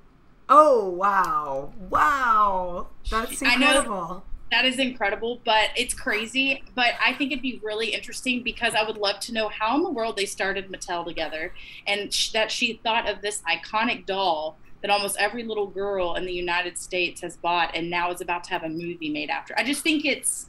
Oh 0.49 0.89
wow! 0.91 1.73
Wow, 1.91 2.89
that's 3.11 3.43
incredible. 3.43 4.25
That 4.51 4.65
is 4.65 4.79
incredible, 4.79 5.43
but 5.45 5.69
it's 5.77 5.93
crazy. 5.93 6.63
But 6.75 6.93
I 7.05 7.13
think 7.13 7.33
it'd 7.33 7.43
be 7.43 7.61
really 7.63 7.89
interesting 7.89 8.43
because 8.43 8.75
I 8.75 8.83
would 8.83 8.97
love 8.97 9.21
to 9.21 9.35
know 9.35 9.51
how 9.51 9.77
in 9.77 9.83
the 9.83 9.91
world 9.91 10.17
they 10.17 10.25
started 10.25 10.73
Mattel 10.73 11.05
together, 11.05 11.53
and 11.87 12.13
sh- 12.13 12.33
that 12.33 12.51
she 12.51 12.81
thought 12.83 13.09
of 13.09 13.21
this 13.21 13.43
iconic 13.43 14.07
doll 14.07 14.57
that 14.83 14.91
almost 14.91 15.17
every 15.19 15.43
little 15.43 15.67
girl 15.67 16.15
in 16.15 16.25
the 16.25 16.33
United 16.33 16.79
States 16.79 17.21
has 17.21 17.37
bought 17.37 17.75
and 17.75 17.91
now 17.91 18.11
is 18.11 18.21
about 18.21 18.45
to 18.45 18.51
have 18.51 18.63
a 18.63 18.69
movie 18.69 19.11
made 19.11 19.31
after. 19.31 19.55
I 19.59 19.65
just 19.65 19.83
think 19.83 20.05
it's 20.05 20.49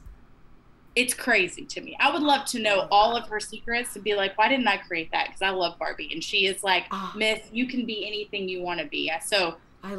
it's 0.96 1.14
crazy 1.14 1.64
to 1.64 1.80
me. 1.80 1.96
I 2.00 2.12
would 2.12 2.22
love 2.22 2.44
to 2.46 2.58
know 2.58 2.88
all 2.90 3.16
of 3.16 3.28
her 3.28 3.38
secrets 3.38 3.94
and 3.94 4.02
be 4.02 4.14
like, 4.14 4.36
why 4.36 4.48
didn't 4.48 4.66
I 4.66 4.76
create 4.76 5.10
that? 5.12 5.26
Because 5.26 5.42
I 5.42 5.50
love 5.50 5.78
Barbie, 5.78 6.10
and 6.12 6.22
she 6.22 6.46
is 6.46 6.64
like, 6.64 6.86
oh. 6.90 7.12
Myth, 7.16 7.48
you 7.52 7.66
can 7.66 7.86
be 7.86 8.06
anything 8.06 8.48
you 8.48 8.60
want 8.62 8.80
to 8.80 8.86
be. 8.86 9.10
So 9.24 9.56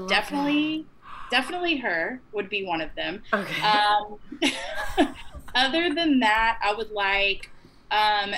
definitely, 0.07 0.85
that. 1.31 1.31
definitely 1.31 1.77
her 1.77 2.19
would 2.33 2.49
be 2.49 2.65
one 2.65 2.81
of 2.81 2.93
them. 2.95 3.23
Okay. 3.33 3.61
Um, 3.61 4.19
other 5.55 5.93
than 5.93 6.19
that, 6.19 6.59
I 6.61 6.73
would 6.73 6.91
like 6.91 7.49
um, 7.89 8.33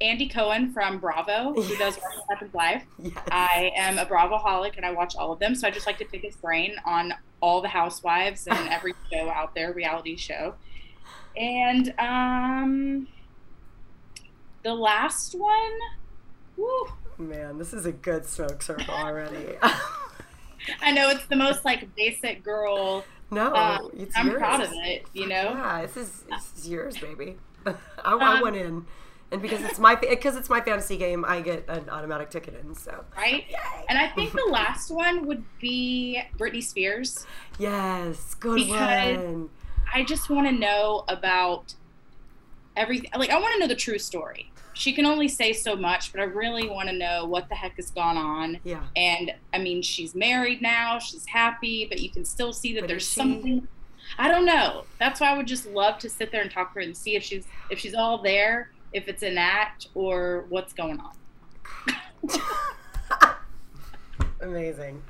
Andy 0.00 0.28
Cohen 0.28 0.72
from 0.72 0.98
Bravo, 0.98 1.54
who 1.54 1.76
does 1.76 1.96
What 2.26 2.26
Happens 2.30 2.54
Live. 2.54 2.82
Yes. 2.98 3.12
I 3.30 3.72
am 3.76 3.98
a 3.98 4.04
Bravo 4.04 4.36
holic 4.36 4.76
and 4.76 4.84
I 4.84 4.92
watch 4.92 5.16
all 5.16 5.32
of 5.32 5.38
them. 5.38 5.54
So 5.54 5.66
I 5.66 5.70
just 5.70 5.86
like 5.86 5.98
to 5.98 6.04
pick 6.04 6.22
his 6.22 6.36
brain 6.36 6.76
on 6.84 7.14
all 7.40 7.60
the 7.60 7.68
housewives 7.68 8.46
and 8.46 8.68
every 8.70 8.94
show 9.10 9.30
out 9.30 9.54
there, 9.54 9.72
reality 9.72 10.16
show. 10.16 10.54
And 11.36 11.94
um 11.98 13.08
the 14.62 14.74
last 14.74 15.34
one, 15.34 15.72
woo. 16.56 16.88
Man, 17.18 17.56
this 17.56 17.72
is 17.72 17.86
a 17.86 17.92
good 17.92 18.26
smoke 18.26 18.62
circle 18.62 18.94
already. 18.94 19.56
I 20.82 20.92
know 20.92 21.08
it's 21.08 21.26
the 21.26 21.36
most 21.36 21.64
like 21.64 21.94
basic 21.94 22.42
girl. 22.42 23.04
No, 23.30 23.54
um, 23.54 23.90
I'm 24.14 24.28
yours. 24.28 24.38
proud 24.38 24.60
of 24.60 24.70
it. 24.72 25.06
You 25.14 25.26
know. 25.26 25.52
Yeah, 25.52 25.82
this 25.82 25.96
is 25.96 26.24
this 26.28 26.52
is 26.56 26.68
yours, 26.68 26.98
baby. 26.98 27.36
I, 27.64 27.74
I 28.04 28.36
um, 28.36 28.42
went 28.42 28.56
in 28.56 28.86
and 29.32 29.42
because 29.42 29.62
it's 29.62 29.78
my 29.78 29.94
because 29.96 30.36
it's 30.36 30.48
my 30.48 30.60
fantasy 30.60 30.96
game, 30.96 31.24
I 31.26 31.40
get 31.40 31.64
an 31.68 31.88
automatic 31.88 32.30
ticket 32.30 32.54
in. 32.60 32.74
So 32.74 33.04
right, 33.16 33.44
Yay. 33.48 33.84
and 33.88 33.98
I 33.98 34.08
think 34.08 34.32
the 34.32 34.48
last 34.50 34.90
one 34.90 35.26
would 35.26 35.44
be 35.58 36.22
Britney 36.38 36.62
Spears. 36.62 37.26
Yes, 37.58 38.34
good 38.34 38.56
because 38.56 39.18
one. 39.18 39.50
I 39.92 40.04
just 40.04 40.30
want 40.30 40.46
to 40.46 40.52
know 40.52 41.04
about 41.08 41.74
everything. 42.76 43.10
Like 43.16 43.30
I 43.30 43.40
want 43.40 43.54
to 43.54 43.60
know 43.60 43.66
the 43.66 43.74
true 43.74 43.98
story. 43.98 44.52
She 44.74 44.92
can 44.92 45.06
only 45.06 45.26
say 45.26 45.54
so 45.54 45.74
much, 45.74 46.12
but 46.12 46.20
I 46.20 46.24
really 46.24 46.68
want 46.68 46.90
to 46.90 46.94
know 46.94 47.24
what 47.24 47.48
the 47.48 47.54
heck 47.54 47.76
has 47.76 47.90
gone 47.90 48.18
on. 48.18 48.58
Yeah. 48.62 48.82
And 48.94 49.32
I 49.54 49.58
mean, 49.58 49.80
she's 49.80 50.14
married 50.14 50.60
now. 50.60 50.98
She's 50.98 51.26
happy, 51.26 51.86
but 51.88 51.98
you 51.98 52.10
can 52.10 52.26
still 52.26 52.52
see 52.52 52.74
that 52.74 52.82
but 52.82 52.88
there's 52.88 53.08
something. 53.08 53.66
I 54.18 54.28
don't 54.28 54.44
know. 54.44 54.84
That's 55.00 55.18
why 55.18 55.30
I 55.30 55.36
would 55.36 55.46
just 55.46 55.66
love 55.66 55.98
to 56.00 56.10
sit 56.10 56.30
there 56.30 56.42
and 56.42 56.50
talk 56.50 56.74
to 56.74 56.80
her 56.80 56.80
and 56.82 56.96
see 56.96 57.16
if 57.16 57.24
she's 57.24 57.46
if 57.70 57.78
she's 57.80 57.94
all 57.94 58.22
there 58.22 58.70
if 58.92 59.08
it's 59.08 59.22
an 59.22 59.38
act 59.38 59.88
or 59.94 60.46
what's 60.48 60.72
going 60.72 61.00
on. 61.00 61.12
Amazing. 64.40 65.02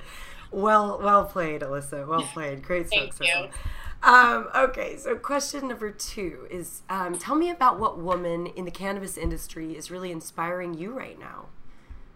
Well, 0.50 1.00
well 1.02 1.24
played, 1.24 1.62
Ilissa. 1.62 2.06
Well 2.06 2.22
played. 2.22 2.62
Great 2.62 2.88
Thank 2.88 3.12
you. 3.20 3.48
Um, 4.02 4.48
okay, 4.54 4.96
so 4.96 5.16
question 5.16 5.68
number 5.68 5.90
two 5.90 6.46
is 6.50 6.82
um, 6.88 7.18
tell 7.18 7.34
me 7.34 7.50
about 7.50 7.80
what 7.80 7.98
woman 7.98 8.46
in 8.46 8.64
the 8.64 8.70
cannabis 8.70 9.16
industry 9.16 9.76
is 9.76 9.90
really 9.90 10.12
inspiring 10.12 10.74
you 10.74 10.92
right 10.92 11.18
now. 11.18 11.46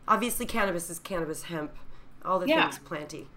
Obviously, 0.06 0.46
cannabis 0.46 0.88
is 0.88 0.98
cannabis, 0.98 1.44
hemp, 1.44 1.72
all 2.24 2.38
the 2.38 2.46
yeah. 2.46 2.62
things 2.62 2.78
planty. 2.78 3.28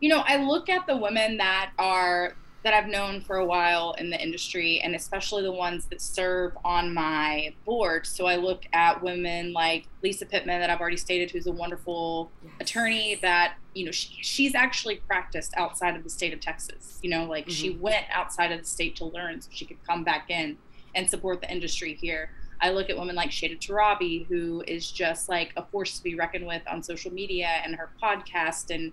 You 0.00 0.08
know, 0.08 0.22
I 0.26 0.36
look 0.36 0.68
at 0.68 0.86
the 0.86 0.96
women 0.96 1.36
that 1.38 1.72
are 1.78 2.34
that 2.64 2.74
I've 2.74 2.86
known 2.86 3.20
for 3.20 3.36
a 3.36 3.44
while 3.44 3.94
in 3.98 4.10
the 4.10 4.20
industry, 4.20 4.80
and 4.80 4.94
especially 4.94 5.42
the 5.42 5.52
ones 5.52 5.86
that 5.86 6.00
serve 6.00 6.52
on 6.64 6.94
my 6.94 7.54
board. 7.64 8.06
So 8.06 8.26
I 8.26 8.36
look 8.36 8.66
at 8.72 9.02
women 9.02 9.52
like 9.52 9.88
Lisa 10.02 10.26
Pittman, 10.26 10.60
that 10.60 10.70
I've 10.70 10.80
already 10.80 10.96
stated, 10.96 11.30
who's 11.30 11.46
a 11.46 11.52
wonderful 11.52 12.30
yes. 12.42 12.52
attorney 12.60 13.18
that, 13.22 13.54
you 13.74 13.84
know, 13.84 13.90
she, 13.90 14.22
she's 14.22 14.54
actually 14.54 14.96
practiced 14.96 15.54
outside 15.56 15.96
of 15.96 16.04
the 16.04 16.10
state 16.10 16.32
of 16.32 16.40
Texas. 16.40 16.98
You 17.02 17.10
know, 17.10 17.24
like 17.24 17.46
mm-hmm. 17.46 17.52
she 17.52 17.70
went 17.70 18.06
outside 18.12 18.52
of 18.52 18.60
the 18.60 18.66
state 18.66 18.94
to 18.96 19.06
learn 19.06 19.40
so 19.40 19.48
she 19.52 19.64
could 19.64 19.82
come 19.84 20.04
back 20.04 20.30
in 20.30 20.56
and 20.94 21.08
support 21.08 21.40
the 21.40 21.50
industry 21.50 21.94
here. 21.94 22.30
I 22.60 22.70
look 22.70 22.90
at 22.90 22.96
women 22.96 23.16
like 23.16 23.30
Shayda 23.30 23.58
Torabi, 23.58 24.24
who 24.26 24.62
is 24.68 24.88
just 24.88 25.28
like 25.28 25.52
a 25.56 25.64
force 25.64 25.96
to 25.96 26.02
be 26.04 26.14
reckoned 26.14 26.46
with 26.46 26.62
on 26.70 26.80
social 26.80 27.12
media 27.12 27.48
and 27.64 27.74
her 27.74 27.90
podcast 28.00 28.72
and 28.72 28.92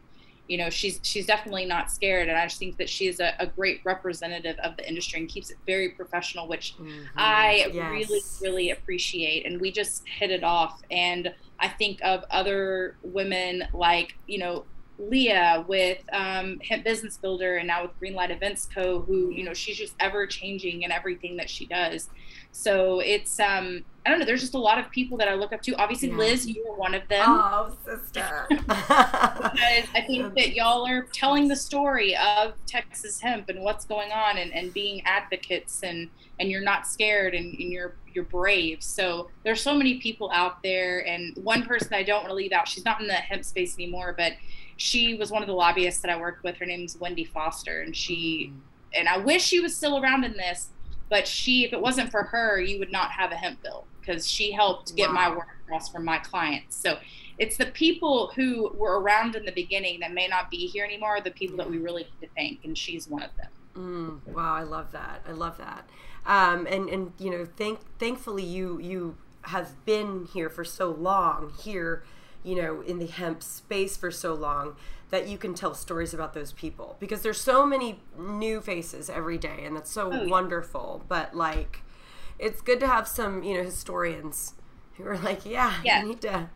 you 0.50 0.58
know 0.58 0.70
she's 0.70 1.00
she's 1.04 1.26
definitely 1.26 1.64
not 1.64 1.90
scared. 1.92 2.28
And 2.28 2.38
i 2.38 2.46
just 2.46 2.58
think 2.58 2.78
that 2.78 2.90
she's 2.90 3.22
a, 3.22 3.34
a 3.40 3.48
great 3.48 3.82
representative 3.86 4.58
of 4.60 4.76
the 4.76 4.88
industry 4.88 5.20
and 5.20 5.30
keeps 5.30 5.52
it 5.52 5.58
very 5.66 5.90
professional 5.90 6.48
which 6.48 6.76
mm-hmm. 6.76 7.06
i 7.16 7.70
yes. 7.72 7.92
really 7.92 8.22
really 8.42 8.72
appreciate. 8.72 9.46
And 9.46 9.62
we 9.62 9.72
just 9.72 10.06
hit 10.08 10.32
it 10.32 10.44
off. 10.44 10.82
And 10.92 11.34
i 11.60 11.68
think 11.68 12.00
of 12.04 12.26
other 12.32 12.98
women 13.04 13.64
like 13.74 14.16
you 14.28 14.40
know 14.40 14.66
leah 15.00 15.64
with 15.68 16.04
um, 16.12 16.60
hemp 16.60 16.84
business 16.84 17.18
builder 17.18 17.56
and 17.56 17.68
now 17.68 17.84
with 17.84 18.00
greenlight 18.02 18.32
events 18.32 18.68
co 18.74 19.00
who 19.02 19.30
you 19.32 19.44
know 19.44 19.54
she's 19.54 19.78
just 19.78 19.96
ever 20.00 20.28
changing 20.28 20.82
in 20.84 20.92
everything 20.92 21.38
that 21.38 21.50
she 21.50 21.66
does. 21.66 22.10
So 22.52 23.00
it's 23.00 23.40
um 23.40 23.86
I 24.10 24.14
don't 24.14 24.22
know. 24.22 24.26
There's 24.26 24.42
just 24.42 24.56
a 24.56 24.60
lot 24.60 24.80
of 24.80 24.90
people 24.90 25.20
that 25.20 25.28
I 25.28 25.36
look 25.36 25.54
up 25.54 25.62
to. 25.62 25.76
Obviously, 25.76 26.10
yeah. 26.10 26.16
Liz, 26.16 26.48
you 26.48 26.66
were 26.68 26.76
one 26.76 26.96
of 26.96 27.08
them. 27.10 27.26
Oh, 27.28 27.78
sister. 27.86 28.48
because 28.50 28.66
I 28.74 30.04
think 30.08 30.34
that 30.36 30.56
y'all 30.56 30.84
are 30.88 31.04
telling 31.14 31.48
the 31.48 31.56
story 31.56 32.18
of 32.18 32.54
Texas 32.66 33.22
hemp 33.22 33.50
and 33.50 33.62
what's 33.62 33.86
going 33.86 34.12
on, 34.12 34.40
and, 34.40 34.52
and 34.52 34.74
being 34.74 35.04
advocates, 35.06 35.84
and 35.84 36.10
and 36.40 36.50
you're 36.50 36.64
not 36.64 36.88
scared, 36.88 37.36
and, 37.36 37.54
and 37.54 37.72
you're 37.72 37.94
you're 38.12 38.24
brave. 38.24 38.82
So 38.82 39.30
there's 39.44 39.62
so 39.62 39.76
many 39.76 40.00
people 40.00 40.32
out 40.32 40.64
there, 40.64 41.06
and 41.06 41.38
one 41.38 41.62
person 41.62 41.94
I 41.94 42.02
don't 42.02 42.22
want 42.22 42.30
to 42.30 42.34
leave 42.34 42.52
out. 42.52 42.68
She's 42.68 42.86
not 42.86 43.02
in 43.02 43.06
the 43.06 43.14
hemp 43.14 43.46
space 43.46 43.76
anymore, 43.76 44.16
but 44.18 44.34
she 44.78 45.14
was 45.14 45.30
one 45.30 45.44
of 45.44 45.48
the 45.48 45.54
lobbyists 45.54 46.02
that 46.02 46.10
I 46.10 46.20
worked 46.20 46.44
with. 46.44 46.58
Her 46.58 46.66
name's 46.66 46.98
Wendy 46.98 47.26
Foster, 47.26 47.82
and 47.82 47.96
she. 47.96 48.52
Mm. 48.52 48.60
And 48.92 49.08
I 49.08 49.20
wish 49.20 49.44
she 49.44 49.60
was 49.60 49.76
still 49.76 50.02
around 50.02 50.24
in 50.24 50.34
this, 50.34 50.70
but 51.12 51.28
she, 51.28 51.64
if 51.64 51.74
it 51.74 51.80
wasn't 51.80 52.10
for 52.10 52.24
her, 52.24 52.60
you 52.60 52.80
would 52.80 52.92
not 52.92 53.12
have 53.12 53.32
a 53.32 53.36
hemp 53.36 53.62
bill 53.62 53.86
because 54.10 54.28
she 54.28 54.52
helped 54.52 54.96
get 54.96 55.10
wow. 55.10 55.16
my 55.16 55.30
work 55.30 55.48
across 55.64 55.90
for 55.90 56.00
my 56.00 56.18
clients. 56.18 56.76
So 56.76 56.98
it's 57.38 57.58
the 57.58 57.68
people 57.68 58.32
who 58.36 58.72
were 58.76 59.00
around 59.00 59.36
in 59.36 59.46
the 59.46 59.52
beginning 59.52 60.00
that 60.02 60.14
may 60.14 60.28
not 60.28 60.50
be 60.50 60.68
here 60.68 60.84
anymore, 60.84 61.20
the 61.24 61.32
people 61.32 61.58
that 61.58 61.70
we 61.70 61.78
really 61.78 62.04
need 62.04 62.28
to 62.28 62.34
thank, 62.36 62.66
and 62.66 62.78
she's 62.78 63.08
one 63.08 63.24
of 63.24 63.32
them. 63.38 63.50
Mm, 63.78 64.34
wow, 64.34 64.56
I 64.56 64.64
love 64.64 64.92
that. 64.92 65.22
I 65.28 65.32
love 65.32 65.58
that. 65.58 65.88
Um, 66.26 66.68
and 66.68 66.90
and 66.90 67.14
you 67.18 67.30
know, 67.30 67.46
thank 67.46 67.80
thankfully 67.98 68.44
you 68.44 68.80
you 68.82 69.16
have 69.44 69.86
been 69.86 70.28
here 70.34 70.50
for 70.50 70.66
so 70.66 70.90
long 70.92 71.54
here 71.64 72.04
you 72.44 72.56
know, 72.56 72.82
in 72.82 73.00
the 73.00 73.06
hemp 73.08 73.44
space 73.44 73.98
for 73.98 74.12
so 74.12 74.34
long 74.34 74.76
that 75.10 75.28
you 75.28 75.38
can 75.38 75.54
tell 75.54 75.74
stories 75.74 76.14
about 76.14 76.34
those 76.34 76.54
people 76.54 76.96
because 77.00 77.22
there's 77.22 77.42
so 77.42 77.66
many 77.66 78.00
new 78.18 78.62
faces 78.62 79.10
every 79.10 79.38
day 79.38 79.64
and 79.64 79.76
that's 79.76 79.92
so 79.92 80.12
Oh, 80.12 80.24
yeah. 80.24 80.30
wonderful. 80.30 81.04
But 81.08 81.36
like, 81.36 81.82
it's 82.40 82.62
good 82.62 82.80
to 82.80 82.88
have 82.88 83.08
some, 83.08 83.44
you 83.44 83.56
know, 83.56 83.64
historians 83.64 84.54
who 84.96 85.06
are 85.06 85.18
like, 85.18 85.46
yeah, 85.46 85.74
Yeah. 85.84 86.02
you 86.02 86.10
need 86.10 86.22
to. 86.22 86.50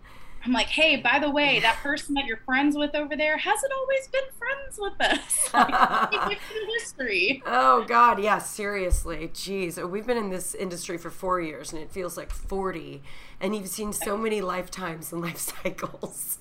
I'm 0.46 0.52
like, 0.52 0.68
hey, 0.68 0.98
by 0.98 1.20
the 1.20 1.30
way, 1.30 1.62
that 1.62 1.78
person 1.78 2.16
that 2.16 2.26
you're 2.26 2.42
friends 2.46 2.76
with 2.76 2.94
over 2.96 3.16
there 3.16 3.38
hasn't 3.38 3.72
always 3.72 4.08
been 4.10 4.24
friends 4.38 4.78
with 4.78 5.00
us. 5.00 5.50
Like, 5.54 6.40
history. 6.78 7.42
Oh 7.46 7.86
God, 7.88 8.22
yeah, 8.22 8.40
seriously. 8.40 9.30
Jeez, 9.34 9.90
we've 9.90 10.06
been 10.06 10.18
in 10.18 10.30
this 10.30 10.54
industry 10.54 10.98
for 10.98 11.10
four 11.10 11.40
years, 11.40 11.72
and 11.72 11.82
it 11.82 11.92
feels 11.92 12.18
like 12.18 12.32
forty. 12.32 13.02
And 13.40 13.56
you've 13.56 13.68
seen 13.70 13.94
so 13.94 14.18
many 14.18 14.42
lifetimes 14.42 15.14
and 15.14 15.22
life 15.28 15.38
cycles. 15.38 16.40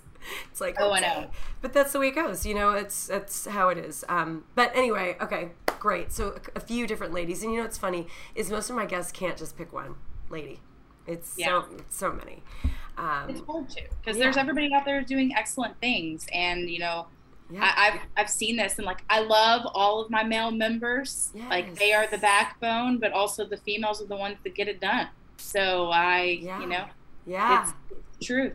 It's 0.50 0.60
like, 0.60 0.76
Oh, 0.80 0.92
I 0.92 1.00
know. 1.00 1.30
But 1.60 1.72
that's 1.72 1.92
the 1.92 2.00
way 2.00 2.08
it 2.08 2.14
goes. 2.16 2.44
You 2.46 2.54
know, 2.54 2.70
it's 2.70 3.06
that's 3.06 3.46
how 3.46 3.68
it 3.68 3.78
is. 3.78 4.04
Um, 4.08 4.44
but 4.54 4.72
anyway, 4.74 5.16
okay, 5.20 5.50
great. 5.82 6.12
So 6.12 6.36
a, 6.54 6.58
a 6.58 6.60
few 6.60 6.86
different 6.86 7.12
ladies, 7.12 7.42
and 7.42 7.50
you 7.52 7.58
know 7.58 7.64
what's 7.64 7.76
funny 7.76 8.06
is 8.36 8.48
most 8.50 8.70
of 8.70 8.76
my 8.76 8.86
guests 8.86 9.10
can't 9.10 9.36
just 9.36 9.58
pick 9.58 9.72
one 9.72 9.96
lady. 10.30 10.60
It's 11.08 11.34
Yeah. 11.36 11.62
so 11.62 11.66
it's 11.76 11.96
so 11.96 12.12
many. 12.12 12.44
It's 12.62 13.40
Um, 13.40 13.46
hard 13.46 13.68
to 13.70 13.82
because 13.98 14.16
Yeah. 14.16 14.22
there's 14.24 14.36
everybody 14.36 14.72
out 14.72 14.84
there 14.84 15.02
doing 15.02 15.34
excellent 15.34 15.76
things, 15.80 16.28
and 16.32 16.70
you 16.70 16.78
know, 16.78 17.08
yeah. 17.50 17.64
I, 17.64 17.88
I've 17.88 18.00
I've 18.16 18.30
seen 18.30 18.54
this, 18.56 18.78
and 18.78 18.86
like 18.86 19.02
I 19.10 19.18
love 19.22 19.62
all 19.74 20.00
of 20.00 20.08
my 20.08 20.22
male 20.22 20.52
members. 20.52 21.32
Like 21.50 21.74
they 21.74 21.92
are 21.92 22.06
the 22.06 22.18
backbone, 22.18 22.98
but 22.98 23.10
also 23.12 23.44
the 23.44 23.56
females 23.56 24.00
are 24.00 24.06
the 24.06 24.16
ones 24.16 24.36
that 24.44 24.54
get 24.54 24.68
it 24.68 24.80
done. 24.80 25.08
So 25.38 25.90
I, 25.90 26.38
Yeah. 26.40 26.60
you 26.60 26.66
know, 26.68 26.84
yeah. 27.26 27.62
it's 27.64 28.26
truth. 28.26 28.54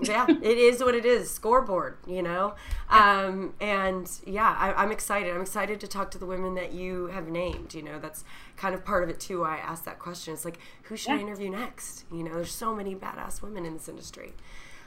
Yeah 0.00 0.28
it 0.40 0.58
is 0.58 0.80
what 0.82 0.94
it 0.94 1.04
is. 1.04 1.30
Scoreboard 1.30 1.98
you 2.06 2.22
know? 2.22 2.54
Um, 2.88 3.54
and 3.60 4.10
yeah 4.26 4.54
I, 4.58 4.72
i'm 4.82 4.92
excited. 4.92 5.34
I'm 5.34 5.40
excited 5.42 5.80
to 5.80 5.86
talk 5.88 6.10
to 6.12 6.18
the 6.18 6.26
women 6.26 6.54
that 6.54 6.72
you 6.72 7.06
have 7.08 7.28
named 7.28 7.74
you 7.74 7.82
know? 7.82 7.98
That's 7.98 8.24
kind 8.56 8.74
of 8.74 8.84
part 8.84 9.02
of 9.02 9.10
it 9.10 9.18
too 9.20 9.44
i 9.44 9.56
asked 9.56 9.84
that 9.86 9.98
question. 9.98 10.34
It's 10.34 10.44
like 10.44 10.58
who 10.84 10.96
should 10.96 11.12
i 11.12 11.18
interview 11.18 11.50
next? 11.50 12.04
You 12.12 12.22
know 12.22 12.34
there's 12.34 12.52
so 12.52 12.74
many 12.74 12.94
badass 12.94 13.42
women 13.42 13.64
in 13.66 13.74
this 13.74 13.88
industry. 13.88 14.34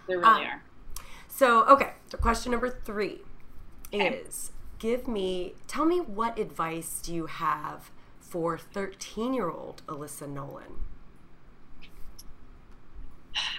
There 0.07 0.17
really 0.19 0.29
Um, 0.29 0.41
are. 0.47 0.63
so 1.27 1.65
okay 1.67 1.93
so 2.09 2.17
question 2.17 2.51
number 2.51 2.69
three 2.69 3.21
Okay. 3.93 4.07
is 4.25 4.51
give 4.79 5.07
me 5.07 5.53
tell 5.67 5.85
me 5.85 5.99
what 5.99 6.39
advice 6.39 7.01
do 7.03 7.13
you 7.13 7.25
have 7.25 7.91
for 8.19 8.57
13 8.57 9.33
year 9.33 9.49
old 9.49 9.81
ilissa 9.87 10.27
nolan? 10.29 10.79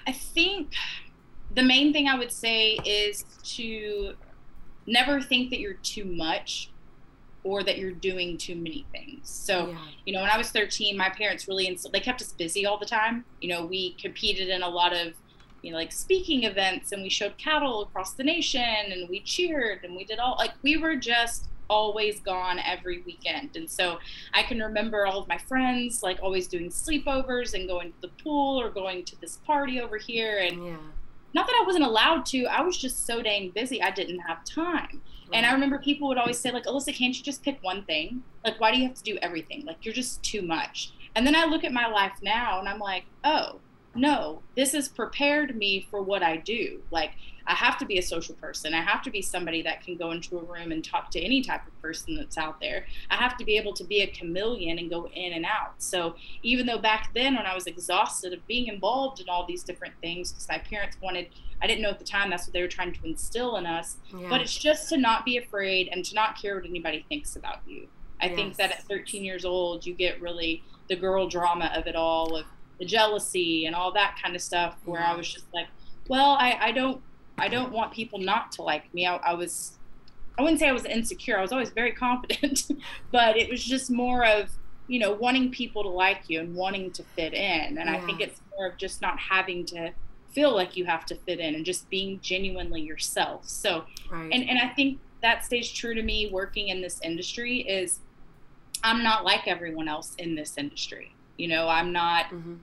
I 0.06 0.12
think 0.12 0.72
the 1.54 1.62
main 1.62 1.92
thing 1.92 2.08
I 2.08 2.18
would 2.18 2.32
say 2.32 2.78
is 2.84 3.24
to 3.56 4.14
never 4.86 5.20
think 5.20 5.50
that 5.50 5.60
you're 5.60 5.74
too 5.74 6.04
much 6.04 6.70
or 7.44 7.62
that 7.64 7.76
you're 7.78 7.90
doing 7.92 8.38
too 8.38 8.54
many 8.54 8.86
things. 8.92 9.28
So, 9.28 9.68
Yeah. 9.70 9.78
you 10.06 10.12
know, 10.12 10.20
when 10.22 10.30
I 10.30 10.38
was 10.38 10.50
13, 10.50 10.96
my 10.96 11.08
parents 11.10 11.48
really 11.48 11.66
inst- 11.66 11.90
they 11.92 12.00
kept 12.00 12.22
us 12.22 12.32
busy 12.32 12.64
all 12.66 12.78
the 12.78 12.86
time. 12.86 13.24
You 13.40 13.48
know, 13.48 13.66
we 13.66 13.94
competed 13.94 14.48
in 14.48 14.62
a 14.62 14.68
lot 14.68 14.92
of 14.92 15.14
you 15.62 15.70
know, 15.70 15.76
like 15.76 15.92
speaking 15.92 16.42
events 16.42 16.90
and 16.90 17.04
we 17.04 17.08
showed 17.08 17.38
cattle 17.38 17.82
across 17.82 18.14
the 18.14 18.24
nation 18.24 18.60
and 18.90 19.08
we 19.08 19.20
cheered 19.20 19.84
and 19.84 19.94
we 19.94 20.02
did 20.04 20.18
all 20.18 20.34
like 20.36 20.50
we 20.62 20.76
were 20.76 20.96
just 20.96 21.46
always 21.70 22.18
gone 22.18 22.58
every 22.58 23.02
weekend. 23.02 23.54
And 23.54 23.70
so 23.70 24.00
I 24.34 24.42
can 24.42 24.58
remember 24.60 25.06
all 25.06 25.20
of 25.20 25.28
my 25.28 25.38
friends 25.38 26.02
like 26.02 26.18
always 26.20 26.48
doing 26.48 26.68
sleepovers 26.68 27.54
and 27.54 27.68
going 27.68 27.92
to 27.92 28.00
the 28.00 28.08
pool 28.24 28.60
or 28.60 28.70
going 28.70 29.04
to 29.04 29.20
this 29.20 29.36
party 29.46 29.80
over 29.80 29.98
here 29.98 30.38
and 30.38 30.66
yeah 30.66 30.76
not 31.34 31.46
that 31.46 31.58
I 31.60 31.64
wasn't 31.64 31.84
allowed 31.84 32.26
to, 32.26 32.44
I 32.46 32.60
was 32.62 32.76
just 32.76 33.06
so 33.06 33.22
dang 33.22 33.50
busy 33.50 33.82
I 33.82 33.90
didn't 33.90 34.20
have 34.20 34.44
time. 34.44 35.00
And 35.32 35.46
I 35.46 35.52
remember 35.52 35.78
people 35.78 36.08
would 36.08 36.18
always 36.18 36.38
say, 36.38 36.50
like, 36.50 36.64
Ilissa, 36.64 36.94
can't 36.94 37.16
you 37.16 37.24
just 37.24 37.42
pick 37.42 37.62
one 37.62 37.84
thing? 37.84 38.22
Like, 38.44 38.60
why 38.60 38.70
do 38.70 38.78
you 38.78 38.86
have 38.86 38.94
to 38.96 39.02
do 39.02 39.18
everything? 39.22 39.64
Like, 39.64 39.78
you're 39.82 39.94
just 39.94 40.22
too 40.22 40.42
much. 40.42 40.92
And 41.14 41.26
then 41.26 41.34
I 41.34 41.46
look 41.46 41.64
at 41.64 41.72
my 41.72 41.86
life 41.86 42.12
now 42.22 42.58
and 42.58 42.68
I'm 42.68 42.78
like, 42.78 43.04
oh, 43.24 43.60
no, 43.94 44.42
this 44.56 44.72
has 44.72 44.88
prepared 44.88 45.56
me 45.56 45.86
for 45.90 46.02
what 46.02 46.22
I 46.22 46.36
do. 46.36 46.82
Like, 46.90 47.12
I 47.46 47.54
have 47.54 47.76
to 47.78 47.84
be 47.84 47.98
a 47.98 48.02
social 48.02 48.34
person. 48.36 48.72
I 48.72 48.80
have 48.80 49.02
to 49.02 49.10
be 49.10 49.20
somebody 49.20 49.62
that 49.62 49.82
can 49.84 49.96
go 49.96 50.12
into 50.12 50.38
a 50.38 50.42
room 50.42 50.72
and 50.72 50.84
talk 50.84 51.10
to 51.10 51.20
any 51.20 51.42
type 51.42 51.66
of 51.66 51.82
person 51.82 52.16
that's 52.16 52.38
out 52.38 52.60
there. 52.60 52.86
I 53.10 53.16
have 53.16 53.36
to 53.38 53.44
be 53.44 53.56
able 53.56 53.74
to 53.74 53.84
be 53.84 54.00
a 54.00 54.06
chameleon 54.06 54.78
and 54.78 54.88
go 54.88 55.08
in 55.08 55.32
and 55.32 55.44
out. 55.44 55.74
So, 55.78 56.14
even 56.42 56.66
though 56.66 56.78
back 56.78 57.10
then, 57.14 57.34
when 57.34 57.46
I 57.46 57.54
was 57.54 57.66
exhausted 57.66 58.32
of 58.32 58.46
being 58.46 58.68
involved 58.68 59.20
in 59.20 59.28
all 59.28 59.44
these 59.44 59.62
different 59.62 59.94
things, 60.00 60.32
because 60.32 60.48
my 60.48 60.58
parents 60.58 60.96
wanted, 61.02 61.28
I 61.60 61.66
didn't 61.66 61.82
know 61.82 61.90
at 61.90 61.98
the 61.98 62.04
time 62.04 62.30
that's 62.30 62.46
what 62.46 62.52
they 62.52 62.62
were 62.62 62.68
trying 62.68 62.92
to 62.92 63.00
instill 63.04 63.56
in 63.56 63.66
us 63.66 63.96
yeah. 64.16 64.28
but 64.28 64.40
it's 64.40 64.56
just 64.56 64.88
to 64.88 64.96
not 64.96 65.24
be 65.24 65.36
afraid 65.36 65.88
and 65.92 66.04
to 66.04 66.14
not 66.14 66.40
care 66.40 66.56
what 66.56 66.64
anybody 66.64 67.04
thinks 67.08 67.36
about 67.36 67.60
you. 67.66 67.88
I 68.20 68.28
think 68.28 68.56
that 68.56 68.70
at 68.70 68.84
13 68.84 69.24
years 69.24 69.44
old, 69.44 69.84
you 69.84 69.94
get 69.94 70.20
really 70.20 70.62
the 70.88 70.94
girl 70.94 71.28
drama 71.28 71.72
of 71.74 71.88
it 71.88 71.96
all, 71.96 72.36
of 72.36 72.46
the 72.82 72.86
jealousy 72.86 73.66
and 73.66 73.76
all 73.76 73.92
that 73.92 74.18
kind 74.20 74.34
of 74.34 74.42
stuff. 74.42 74.76
Where 74.84 75.00
I 75.00 75.14
was 75.14 75.32
just 75.32 75.46
like, 75.54 75.68
well, 76.08 76.30
I, 76.32 76.58
I 76.60 76.72
don't, 76.72 77.00
I 77.38 77.46
don't 77.46 77.70
want 77.70 77.92
people 77.92 78.18
not 78.18 78.50
to 78.52 78.62
like 78.62 78.92
me. 78.92 79.06
I, 79.06 79.16
I 79.18 79.34
was, 79.34 79.78
I 80.36 80.42
wouldn't 80.42 80.58
say 80.58 80.68
I 80.68 80.72
was 80.72 80.84
insecure. 80.84 81.38
I 81.38 81.42
was 81.42 81.52
always 81.52 81.70
very 81.70 81.92
confident, 82.06 82.62
but 83.12 83.36
it 83.36 83.48
was 83.48 83.62
just 83.64 83.88
more 83.88 84.24
of, 84.26 84.50
you 84.88 84.98
know, 84.98 85.12
wanting 85.12 85.52
people 85.52 85.84
to 85.84 85.88
like 85.88 86.22
you 86.26 86.40
and 86.40 86.56
wanting 86.56 86.90
to 86.90 87.04
fit 87.16 87.34
in. 87.34 87.78
And 87.78 87.88
I 87.88 88.00
think 88.00 88.20
it's 88.20 88.40
more 88.58 88.66
of 88.66 88.76
just 88.78 89.00
not 89.00 89.16
having 89.16 89.64
to 89.66 89.92
feel 90.32 90.52
like 90.52 90.76
you 90.76 90.84
have 90.86 91.06
to 91.06 91.14
fit 91.14 91.38
in 91.38 91.54
and 91.54 91.64
just 91.64 91.88
being 91.88 92.18
genuinely 92.20 92.80
yourself. 92.80 93.48
So, 93.48 93.84
right 94.10 94.28
and 94.32 94.48
and 94.48 94.58
I 94.58 94.68
think 94.70 94.98
that 95.22 95.44
stays 95.44 95.70
true 95.70 95.94
to 95.94 96.02
me 96.02 96.30
working 96.32 96.68
in 96.68 96.80
this 96.80 96.98
industry 97.04 97.60
is 97.60 98.00
I'm 98.82 99.04
not 99.04 99.24
like 99.24 99.46
everyone 99.46 99.86
else 99.86 100.16
in 100.16 100.34
this 100.34 100.58
industry. 100.58 101.14
You 101.36 101.48
know, 101.48 101.68
I'm 101.68 101.92
not 101.92 102.26
Mhm. 102.30 102.58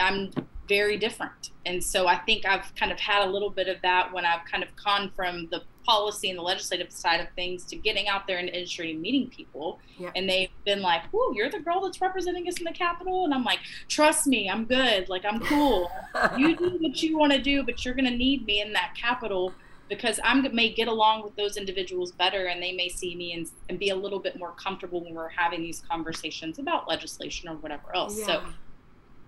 I'm 0.00 0.30
very 0.68 0.96
different. 0.96 1.50
And 1.66 1.82
so 1.82 2.06
I 2.06 2.16
think 2.16 2.46
I've 2.46 2.72
kind 2.76 2.92
of 2.92 3.00
had 3.00 3.26
a 3.26 3.30
little 3.30 3.50
bit 3.50 3.66
of 3.66 3.82
that 3.82 4.12
when 4.12 4.24
I've 4.24 4.44
kind 4.44 4.62
of 4.62 4.68
gone 4.76 5.10
from 5.16 5.48
the 5.50 5.62
policy 5.84 6.30
and 6.30 6.38
the 6.38 6.42
legislative 6.42 6.92
side 6.92 7.20
of 7.20 7.26
things 7.34 7.64
to 7.64 7.76
getting 7.76 8.06
out 8.06 8.26
there 8.28 8.38
in 8.38 8.46
the 8.46 8.54
industry 8.54 8.92
and 8.92 9.00
meeting 9.00 9.28
people. 9.28 9.80
Yeah. 9.98 10.10
And 10.14 10.28
they've 10.28 10.50
been 10.64 10.80
like, 10.80 11.02
Whoa, 11.10 11.32
you're 11.32 11.50
the 11.50 11.58
girl 11.58 11.80
that's 11.80 12.00
representing 12.00 12.46
us 12.46 12.58
in 12.58 12.64
the 12.64 12.72
Capitol. 12.72 13.24
And 13.24 13.34
I'm 13.34 13.42
like, 13.42 13.58
trust 13.88 14.28
me, 14.28 14.48
I'm 14.48 14.64
good. 14.64 15.08
Like 15.08 15.24
I'm 15.24 15.40
cool. 15.40 15.90
you 16.38 16.56
do 16.56 16.78
what 16.80 17.02
you 17.02 17.18
want 17.18 17.32
to 17.32 17.42
do, 17.42 17.64
but 17.64 17.84
you're 17.84 17.94
gonna 17.94 18.10
need 18.10 18.46
me 18.46 18.60
in 18.60 18.72
that 18.72 18.94
Capitol 18.94 19.52
because 19.88 20.20
I 20.22 20.34
may 20.34 20.72
get 20.72 20.86
along 20.86 21.24
with 21.24 21.34
those 21.34 21.56
individuals 21.56 22.12
better 22.12 22.46
and 22.46 22.62
they 22.62 22.70
may 22.70 22.88
see 22.88 23.16
me 23.16 23.32
and, 23.32 23.50
and 23.68 23.76
be 23.76 23.90
a 23.90 23.96
little 23.96 24.20
bit 24.20 24.38
more 24.38 24.52
comfortable 24.52 25.02
when 25.02 25.14
we're 25.14 25.28
having 25.28 25.62
these 25.62 25.82
conversations 25.90 26.60
about 26.60 26.88
legislation 26.88 27.48
or 27.48 27.56
whatever 27.56 27.92
else. 27.94 28.16
yeah. 28.20 28.26
So 28.26 28.42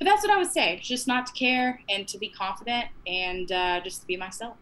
but 0.02 0.10
that's 0.10 0.24
what 0.26 0.32
I 0.32 0.38
would 0.38 0.50
say. 0.50 0.80
Just 0.82 1.06
not 1.06 1.26
to 1.26 1.32
care 1.32 1.80
and 1.88 2.08
to 2.08 2.18
be 2.18 2.28
confident 2.28 2.86
and 3.06 3.52
uh, 3.52 3.80
just 3.84 4.00
to 4.00 4.06
be 4.08 4.16
myself. 4.16 4.56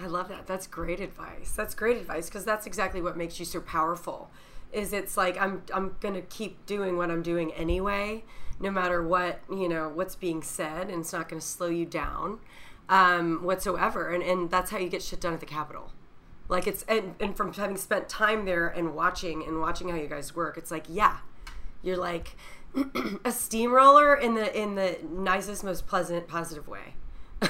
I 0.00 0.06
love 0.06 0.28
that. 0.28 0.46
That's 0.46 0.68
great 0.68 1.00
advice. 1.00 1.50
That's 1.50 1.74
great 1.74 1.96
advice 1.96 2.26
because 2.26 2.44
that's 2.44 2.64
exactly 2.64 3.02
what 3.02 3.16
makes 3.16 3.40
you 3.40 3.44
so 3.44 3.60
powerful. 3.60 4.30
Is 4.72 4.92
it's 4.92 5.16
like 5.16 5.36
I'm 5.36 5.64
I'm 5.74 5.96
to 6.00 6.22
keep 6.22 6.64
doing 6.64 6.96
what 6.96 7.10
I'm 7.10 7.22
doing 7.22 7.50
anyway, 7.54 8.22
no 8.60 8.70
matter 8.70 9.04
what, 9.04 9.40
you 9.50 9.68
know, 9.68 9.88
what's 9.88 10.14
being 10.14 10.42
said 10.42 10.88
and 10.88 11.00
it's 11.00 11.12
not 11.12 11.28
to 11.40 11.46
slow 11.46 11.66
you 11.66 11.84
down 11.84 12.38
um 12.88 13.42
whatsoever. 13.42 14.10
And 14.10 14.22
and 14.22 14.48
that's 14.48 14.70
how 14.70 14.78
you 14.78 14.88
get 14.88 15.02
shit 15.02 15.20
done 15.20 15.34
at 15.34 15.40
the 15.40 15.46
Capitol. 15.46 15.90
Like 16.48 16.68
it's 16.68 16.84
and, 16.84 17.16
and 17.18 17.36
from 17.36 17.52
having 17.52 17.76
spent 17.76 18.08
time 18.08 18.44
there 18.44 18.68
and 18.68 18.94
watching 18.94 19.44
and 19.44 19.60
watching 19.60 19.88
how 19.88 19.96
you 19.96 20.06
guys 20.06 20.36
work, 20.36 20.56
it's 20.56 20.70
like, 20.70 20.84
yeah. 20.88 21.18
You're 21.84 21.96
like 21.96 22.36
a 23.24 23.32
steamroller 23.32 24.14
in 24.14 24.34
the 24.34 24.58
in 24.60 24.74
the 24.74 24.98
nicest 25.10 25.62
most 25.64 25.86
pleasant 25.86 26.26
positive 26.26 26.66
way. 26.68 26.94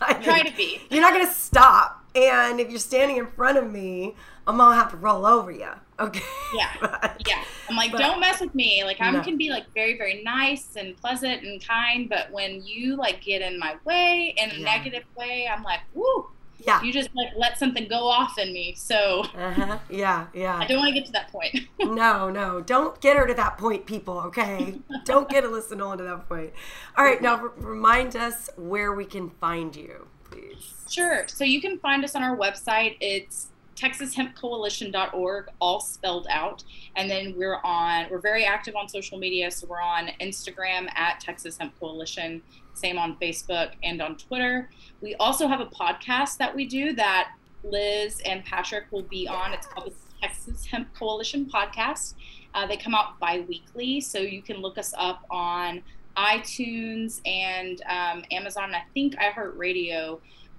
I 0.00 0.14
Try 0.14 0.42
think 0.42 0.48
to 0.50 0.56
be. 0.56 0.80
you're 0.90 1.00
not 1.02 1.12
gonna 1.12 1.30
stop. 1.32 2.04
And 2.14 2.60
if 2.60 2.70
you're 2.70 2.78
standing 2.78 3.16
in 3.16 3.26
front 3.26 3.58
of 3.58 3.70
me, 3.70 4.14
I'm 4.46 4.56
gonna 4.56 4.74
have 4.76 4.90
to 4.92 4.96
roll 4.96 5.26
over 5.26 5.50
you. 5.50 5.68
Okay. 6.00 6.22
Yeah. 6.54 6.70
But- 6.80 7.22
Yeah. 7.26 7.42
I'm 7.68 7.76
like, 7.76 7.90
But- 7.92 7.98
don't 7.98 8.20
mess 8.20 8.40
with 8.40 8.54
me. 8.54 8.84
Like 8.84 9.00
I 9.00 9.10
No. 9.10 9.20
can 9.22 9.36
be 9.36 9.50
like 9.50 9.66
very, 9.74 9.98
very 9.98 10.22
nice 10.22 10.76
and 10.76 10.96
pleasant 10.96 11.42
and 11.42 11.64
kind, 11.66 12.08
but 12.08 12.30
when 12.30 12.64
you 12.64 12.94
like 12.96 13.20
get 13.22 13.42
in 13.42 13.58
my 13.58 13.76
way 13.84 14.34
in 14.36 14.50
a 14.50 14.54
Yeah. 14.54 14.64
negative 14.64 15.04
way, 15.16 15.48
I'm 15.52 15.62
like, 15.64 15.80
woo, 15.94 16.30
Yeah. 16.60 16.82
you 16.82 16.92
just 16.92 17.08
like 17.14 17.28
let 17.36 17.56
something 17.58 17.86
go 17.88 18.06
off 18.08 18.36
in 18.38 18.52
me. 18.52 18.74
So 18.76 19.20
Uh-huh. 19.36 19.78
Yeah. 19.88 20.26
Yeah. 20.34 20.56
I 20.56 20.66
don't 20.66 20.78
want 20.78 20.88
to 20.88 20.94
get 20.94 21.06
to 21.06 21.12
that 21.12 21.30
point. 21.30 21.68
No, 21.80 22.28
no. 22.30 22.60
Don't 22.60 23.00
get 23.00 23.16
her 23.16 23.26
to 23.26 23.34
that 23.34 23.56
point, 23.58 23.86
people. 23.86 24.18
Okay. 24.20 24.78
don't 25.04 25.28
get 25.28 25.44
Ilissa 25.44 25.76
Nolan 25.76 25.98
to 25.98 26.04
that 26.04 26.28
point. 26.28 26.52
All 26.96 27.04
right. 27.04 27.20
Now 27.22 27.36
r- 27.36 27.52
remind 27.56 28.14
us 28.16 28.50
where 28.56 28.92
we 28.92 29.04
can 29.04 29.30
find 29.30 29.74
you, 29.74 30.06
please. 30.30 30.74
Sure. 30.88 31.26
So 31.28 31.44
you 31.44 31.60
can 31.60 31.78
find 31.78 32.04
us 32.04 32.14
on 32.14 32.22
our 32.22 32.36
website. 32.36 32.96
It's 33.00 33.48
TexasHempCoalition.org, 33.78 35.48
all 35.60 35.80
spelled 35.80 36.26
out. 36.30 36.64
And 36.96 37.10
then 37.10 37.34
we're 37.36 37.60
on, 37.64 38.06
we're 38.10 38.20
very 38.20 38.44
active 38.44 38.74
on 38.76 38.88
social 38.88 39.18
media. 39.18 39.50
So 39.50 39.66
we're 39.66 39.80
on 39.80 40.10
Instagram 40.20 40.88
at 40.96 41.20
Texas 41.20 41.56
Hemp 41.58 41.78
Coalition, 41.78 42.42
same 42.74 42.98
on 42.98 43.16
Facebook 43.16 43.72
and 43.82 44.02
on 44.02 44.16
Twitter. 44.16 44.70
We 45.00 45.14
also 45.16 45.46
have 45.46 45.60
a 45.60 45.66
podcast 45.66 46.38
that 46.38 46.54
we 46.54 46.66
do 46.66 46.92
that 46.94 47.32
Liz 47.64 48.20
and 48.24 48.44
Patrick 48.44 48.84
will 48.90 49.02
be 49.02 49.28
on. 49.28 49.52
It's 49.52 49.66
called 49.66 49.92
the 49.92 50.26
Texas 50.26 50.66
Hemp 50.66 50.92
Coalition 50.94 51.46
Podcast. 51.46 52.14
Uh, 52.54 52.66
they 52.66 52.76
come 52.76 52.94
out 52.94 53.18
bi 53.20 53.44
weekly. 53.48 54.00
So 54.00 54.18
you 54.18 54.42
can 54.42 54.56
look 54.58 54.78
us 54.78 54.94
up 54.96 55.24
on 55.30 55.82
iTunes 56.16 57.20
and 57.26 57.80
um, 57.88 58.24
Amazon, 58.32 58.74
I 58.74 58.82
think 58.92 59.14
iHeartRadio 59.16 60.18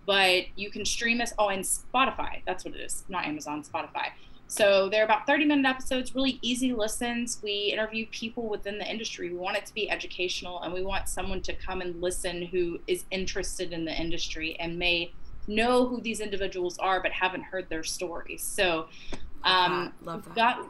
but 0.10 0.45
you 0.56 0.72
can 0.72 0.86
stream 0.86 1.22
us. 1.22 1.34
Oh, 1.38 1.50
and 1.50 1.63
Spotify. 1.63 2.41
That's 2.48 2.65
what 2.65 2.74
it 2.74 2.80
is. 2.80 3.04
Not 3.10 3.26
Amazon, 3.26 3.63
Spotify. 3.63 4.08
So 4.48 4.89
they're 4.89 5.04
about 5.06 5.28
30 5.28 5.45
minute 5.45 5.69
episodes, 5.69 6.15
really 6.15 6.39
easy 6.41 6.74
listens. 6.74 7.38
We 7.43 7.69
interview 7.72 8.08
people 8.10 8.50
within 8.50 8.80
the 8.80 8.89
industry. 8.89 9.30
We 9.30 9.38
want 9.38 9.58
it 9.58 9.67
to 9.67 9.74
be 9.76 9.88
educational 9.88 10.63
and 10.63 10.74
we 10.74 10.82
want 10.82 11.10
someone 11.10 11.41
to 11.41 11.54
come 11.54 11.82
and 11.82 12.02
listen 12.02 12.41
who 12.41 12.80
is 12.88 13.06
interested 13.12 13.72
in 13.72 13.86
the 13.86 13.93
industry 13.93 14.60
and 14.60 14.80
may 14.80 15.13
know 15.48 15.86
who 15.86 16.02
these 16.02 16.22
individuals 16.22 16.80
are 16.80 17.04
but 17.04 17.12
haven't 17.12 17.43
heard 17.43 17.69
their 17.69 17.84
stories. 17.84 18.41
So 18.41 18.88
um 19.43 19.93
love 20.02 20.26
that. 20.26 20.36
got 20.36 20.69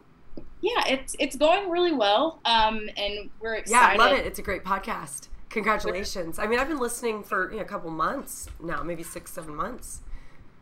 yeah, 0.60 0.84
it's 0.86 1.16
it's 1.18 1.38
going 1.38 1.70
really 1.70 1.94
well. 1.94 2.42
Um 2.44 2.90
and 2.98 3.30
we're 3.40 3.56
excited. 3.56 3.98
Yeah. 3.98 4.04
I 4.04 4.06
love 4.06 4.18
it. 4.20 4.26
It's 4.26 4.40
a 4.40 4.44
great 4.44 4.66
podcast. 4.66 5.30
Congratulations. 5.50 6.40
I 6.40 6.48
mean, 6.48 6.60
I've 6.60 6.68
been 6.68 6.80
listening 6.80 7.24
for 7.24 7.50
you 7.52 7.58
know, 7.58 7.64
a 7.64 7.66
couple 7.66 7.90
months 7.90 8.48
now, 8.62 8.84
maybe 8.84 9.04
six, 9.04 9.32
seven 9.32 9.56
months. 9.56 10.02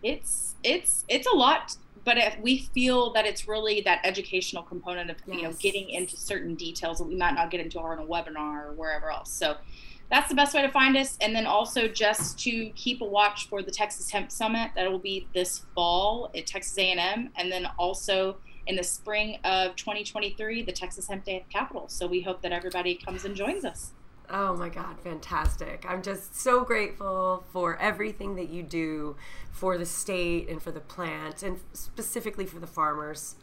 it's 0.04 0.56
it's 0.64 1.06
it's 1.08 1.28
a 1.28 1.36
lot 1.36 1.76
but 2.08 2.18
if 2.18 2.40
we 2.40 2.60
feel 2.74 3.12
that 3.12 3.26
it's 3.26 3.50
really 3.50 3.82
that 3.82 4.00
educational 4.06 4.64
component 4.64 5.10
of 5.10 5.18
you 5.28 5.42
know 5.42 5.52
getting 5.60 5.90
into 5.90 6.16
certain 6.16 6.56
details 6.56 7.00
that 7.00 7.04
we 7.04 7.18
might 7.18 7.34
not 7.34 7.52
get 7.52 7.60
into 7.60 7.78
on 7.80 8.00
a 8.00 8.06
webinar 8.06 8.68
or 8.68 8.74
wherever 8.74 9.12
else. 9.12 9.30
So 9.30 9.58
that's 10.10 10.30
the 10.30 10.36
best 10.36 10.54
way 10.54 10.62
to 10.62 10.72
find 10.72 10.96
us. 10.96 11.18
And 11.20 11.36
then 11.36 11.46
also 11.46 11.90
just 11.90 12.40
to 12.40 12.70
keep 12.76 13.02
a 13.02 13.06
watch 13.06 13.50
for 13.50 13.62
the 13.62 13.72
texas 13.72 14.10
hemp 14.10 14.32
summit 14.32 14.72
that 14.78 14.90
will 14.90 15.00
be 15.00 15.28
this 15.34 15.66
fall 15.76 16.32
at 16.34 16.48
texas 16.48 16.78
a&m 16.78 17.30
and 17.36 17.52
then 17.52 17.68
also 17.78 18.38
in 18.68 18.78
the 18.78 18.84
spring 18.84 19.40
of 19.44 19.76
2023 19.76 20.62
the 20.62 20.72
texas 20.72 21.10
hemp 21.10 21.26
day 21.26 21.36
at 21.36 21.48
the 21.48 21.52
capitol. 21.52 21.90
So 21.90 22.08
we 22.08 22.22
hope 22.22 22.42
that 22.44 22.54
everybody 22.54 22.96
comes 22.96 23.26
and 23.26 23.36
joins 23.36 23.66
us 23.66 23.92
Oh 24.30 24.56
my 24.56 24.68
God, 24.70 25.00
fantastic. 25.00 25.86
I'm 25.88 26.02
just 26.02 26.36
so 26.38 26.64
grateful 26.66 27.46
for 27.54 27.78
everything 27.78 28.36
that 28.36 28.50
you 28.50 28.62
do 28.62 29.16
for 29.52 29.78
the 29.78 29.86
state 29.86 30.50
and 30.50 30.62
for 30.62 30.72
the 30.72 30.82
plant 30.82 31.44
and 31.44 31.60
specifically 31.74 32.46
for 32.46 32.60
the 32.60 32.68
farmers. 32.68 33.36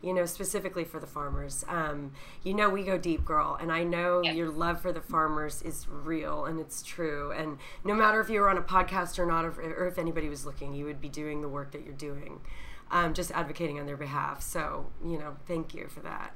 You 0.00 0.14
know, 0.14 0.26
specifically 0.26 0.84
for 0.84 1.00
the 1.00 1.08
farmers. 1.08 1.64
Um, 1.66 2.12
you 2.44 2.54
know, 2.54 2.70
we 2.70 2.84
go 2.84 2.96
deep, 2.98 3.24
girl, 3.24 3.58
and 3.60 3.72
I 3.72 3.82
know 3.82 4.22
Yes. 4.22 4.36
your 4.36 4.48
love 4.48 4.80
for 4.80 4.92
the 4.92 5.00
farmers 5.00 5.60
is 5.62 5.88
real 5.88 6.44
and 6.44 6.60
it's 6.60 6.84
true. 6.84 7.32
And 7.32 7.58
no 7.82 7.94
matter 7.94 8.20
if 8.20 8.30
you 8.30 8.40
were 8.40 8.48
on 8.48 8.56
a 8.58 8.62
podcast 8.62 9.18
or 9.18 9.26
not, 9.26 9.44
or, 9.44 9.50
or 9.60 9.88
if 9.88 9.98
anybody 9.98 10.28
was 10.28 10.46
looking, 10.46 10.72
you 10.72 10.84
would 10.84 11.00
be 11.00 11.08
doing 11.08 11.42
the 11.42 11.48
work 11.48 11.72
that 11.72 11.82
you're 11.84 11.94
doing, 11.94 12.40
um, 12.92 13.12
just 13.12 13.32
advocating 13.32 13.80
on 13.80 13.86
their 13.86 13.96
behalf. 13.96 14.40
So, 14.40 14.86
you 15.04 15.18
know, 15.18 15.36
thank 15.48 15.74
you 15.74 15.88
for 15.88 15.98
that. 16.00 16.32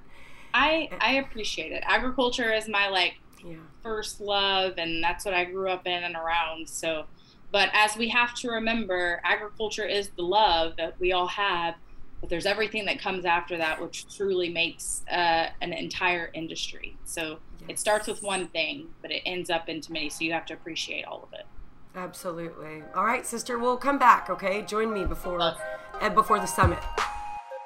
i 0.53 0.89
i 1.01 1.13
appreciate 1.15 1.71
it 1.71 1.85
agriculture 1.87 2.53
is 2.53 2.69
my 2.69 2.89
like 2.89 3.15
Yeah. 3.45 3.57
first 3.83 4.21
love 4.21 4.75
and 4.79 5.03
that's 5.03 5.25
what 5.25 5.35
I 5.35 5.45
grew 5.45 5.69
up 5.69 5.87
in 5.87 6.05
and 6.05 6.15
around. 6.17 6.69
So, 6.69 7.07
but 7.51 7.69
as 7.73 7.97
we 7.97 8.09
have 8.09 8.35
to 8.37 8.51
remember, 8.51 9.21
agriculture 9.25 9.87
is 9.87 10.09
the 10.11 10.23
love 10.23 10.77
that 10.77 10.99
we 10.99 11.13
all 11.13 11.27
have, 11.29 11.75
but 12.21 12.31
there's 12.31 12.47
everything 12.47 12.85
that 12.87 12.99
comes 13.01 13.25
after 13.25 13.59
that, 13.59 13.81
which 13.83 14.07
truly 14.17 14.49
makes 14.49 15.03
uh, 15.11 15.49
an 15.61 15.73
entire 15.73 16.31
industry. 16.35 16.97
So 17.05 17.39
it 17.69 17.79
starts 17.79 18.07
with 18.07 18.23
one 18.23 18.49
thing, 18.49 18.89
but 19.03 19.11
it 19.11 19.23
ends 19.27 19.51
up 19.51 19.69
into 19.69 19.93
many. 19.93 20.09
So 20.09 20.25
you 20.25 20.33
have 20.33 20.47
to 20.47 20.55
appreciate 20.55 21.05
all 21.05 21.23
of 21.23 21.33
it. 21.33 21.47
Absolutely. 21.95 22.83
All 22.95 23.05
right, 23.05 23.27
sister, 23.27 23.59
we'll 23.59 23.77
come 23.77 23.99
back, 23.99 24.31
okay? 24.31 24.63
Join 24.63 24.93
me 24.93 25.05
before 25.05 25.41
uh, 25.41 26.11
before 26.11 26.39
the 26.39 26.47
summit. 26.47 26.79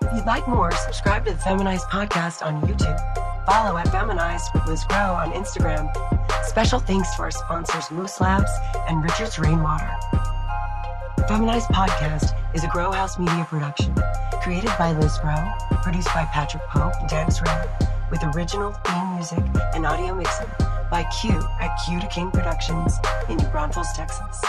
If 0.03 0.13
you'd 0.15 0.27
like 0.27 0.47
more, 0.49 0.73
subscribe 0.73 1.25
to 1.27 1.33
the 1.33 1.39
Feminized 1.39 1.87
Podcast 1.87 2.45
on 2.45 2.61
YouTube. 2.63 3.36
Follow 3.47 3.77
at 3.77 3.89
Feminized 3.93 4.53
with 4.53 4.67
Liz 4.67 4.83
Grow 4.83 5.15
on 5.15 5.31
Instagram. 5.31 5.89
Special 6.45 6.81
thanks 6.81 7.15
to 7.15 7.23
our 7.23 7.31
sponsors 7.31 7.93
Moose 7.93 8.21
Labs 8.21 8.51
and 8.89 9.05
Richard's 9.05 9.39
Rainwater. 9.39 9.89
The 11.17 11.25
Feminized 11.29 11.69
Podcast 11.69 12.37
is 12.55 12.65
a 12.65 12.69
Grow 12.69 12.91
House 12.91 13.21
Media 13.21 13.47
production, 13.49 13.95
created 14.43 14.73
by 14.81 14.91
Liz 14.99 15.17
Grow, 15.19 15.53
produced 15.85 16.09
by 16.09 16.25
Patrick 16.25 16.65
Pope 16.65 16.95
and 16.99 17.09
Tanis 17.09 17.41
Ray, 17.41 17.87
with 18.11 18.25
original 18.35 18.73
theme 18.73 19.15
music 19.15 19.45
and 19.77 19.87
audio 19.87 20.13
mixing 20.13 20.49
by 20.91 21.05
Q 21.21 21.31
at 21.61 21.79
Q 21.87 22.01
da 22.01 22.09
King 22.09 22.33
Productions 22.33 22.99
in 23.29 23.37
New 23.37 23.47
Braunfels, 23.47 23.93
Texas. 23.95 24.43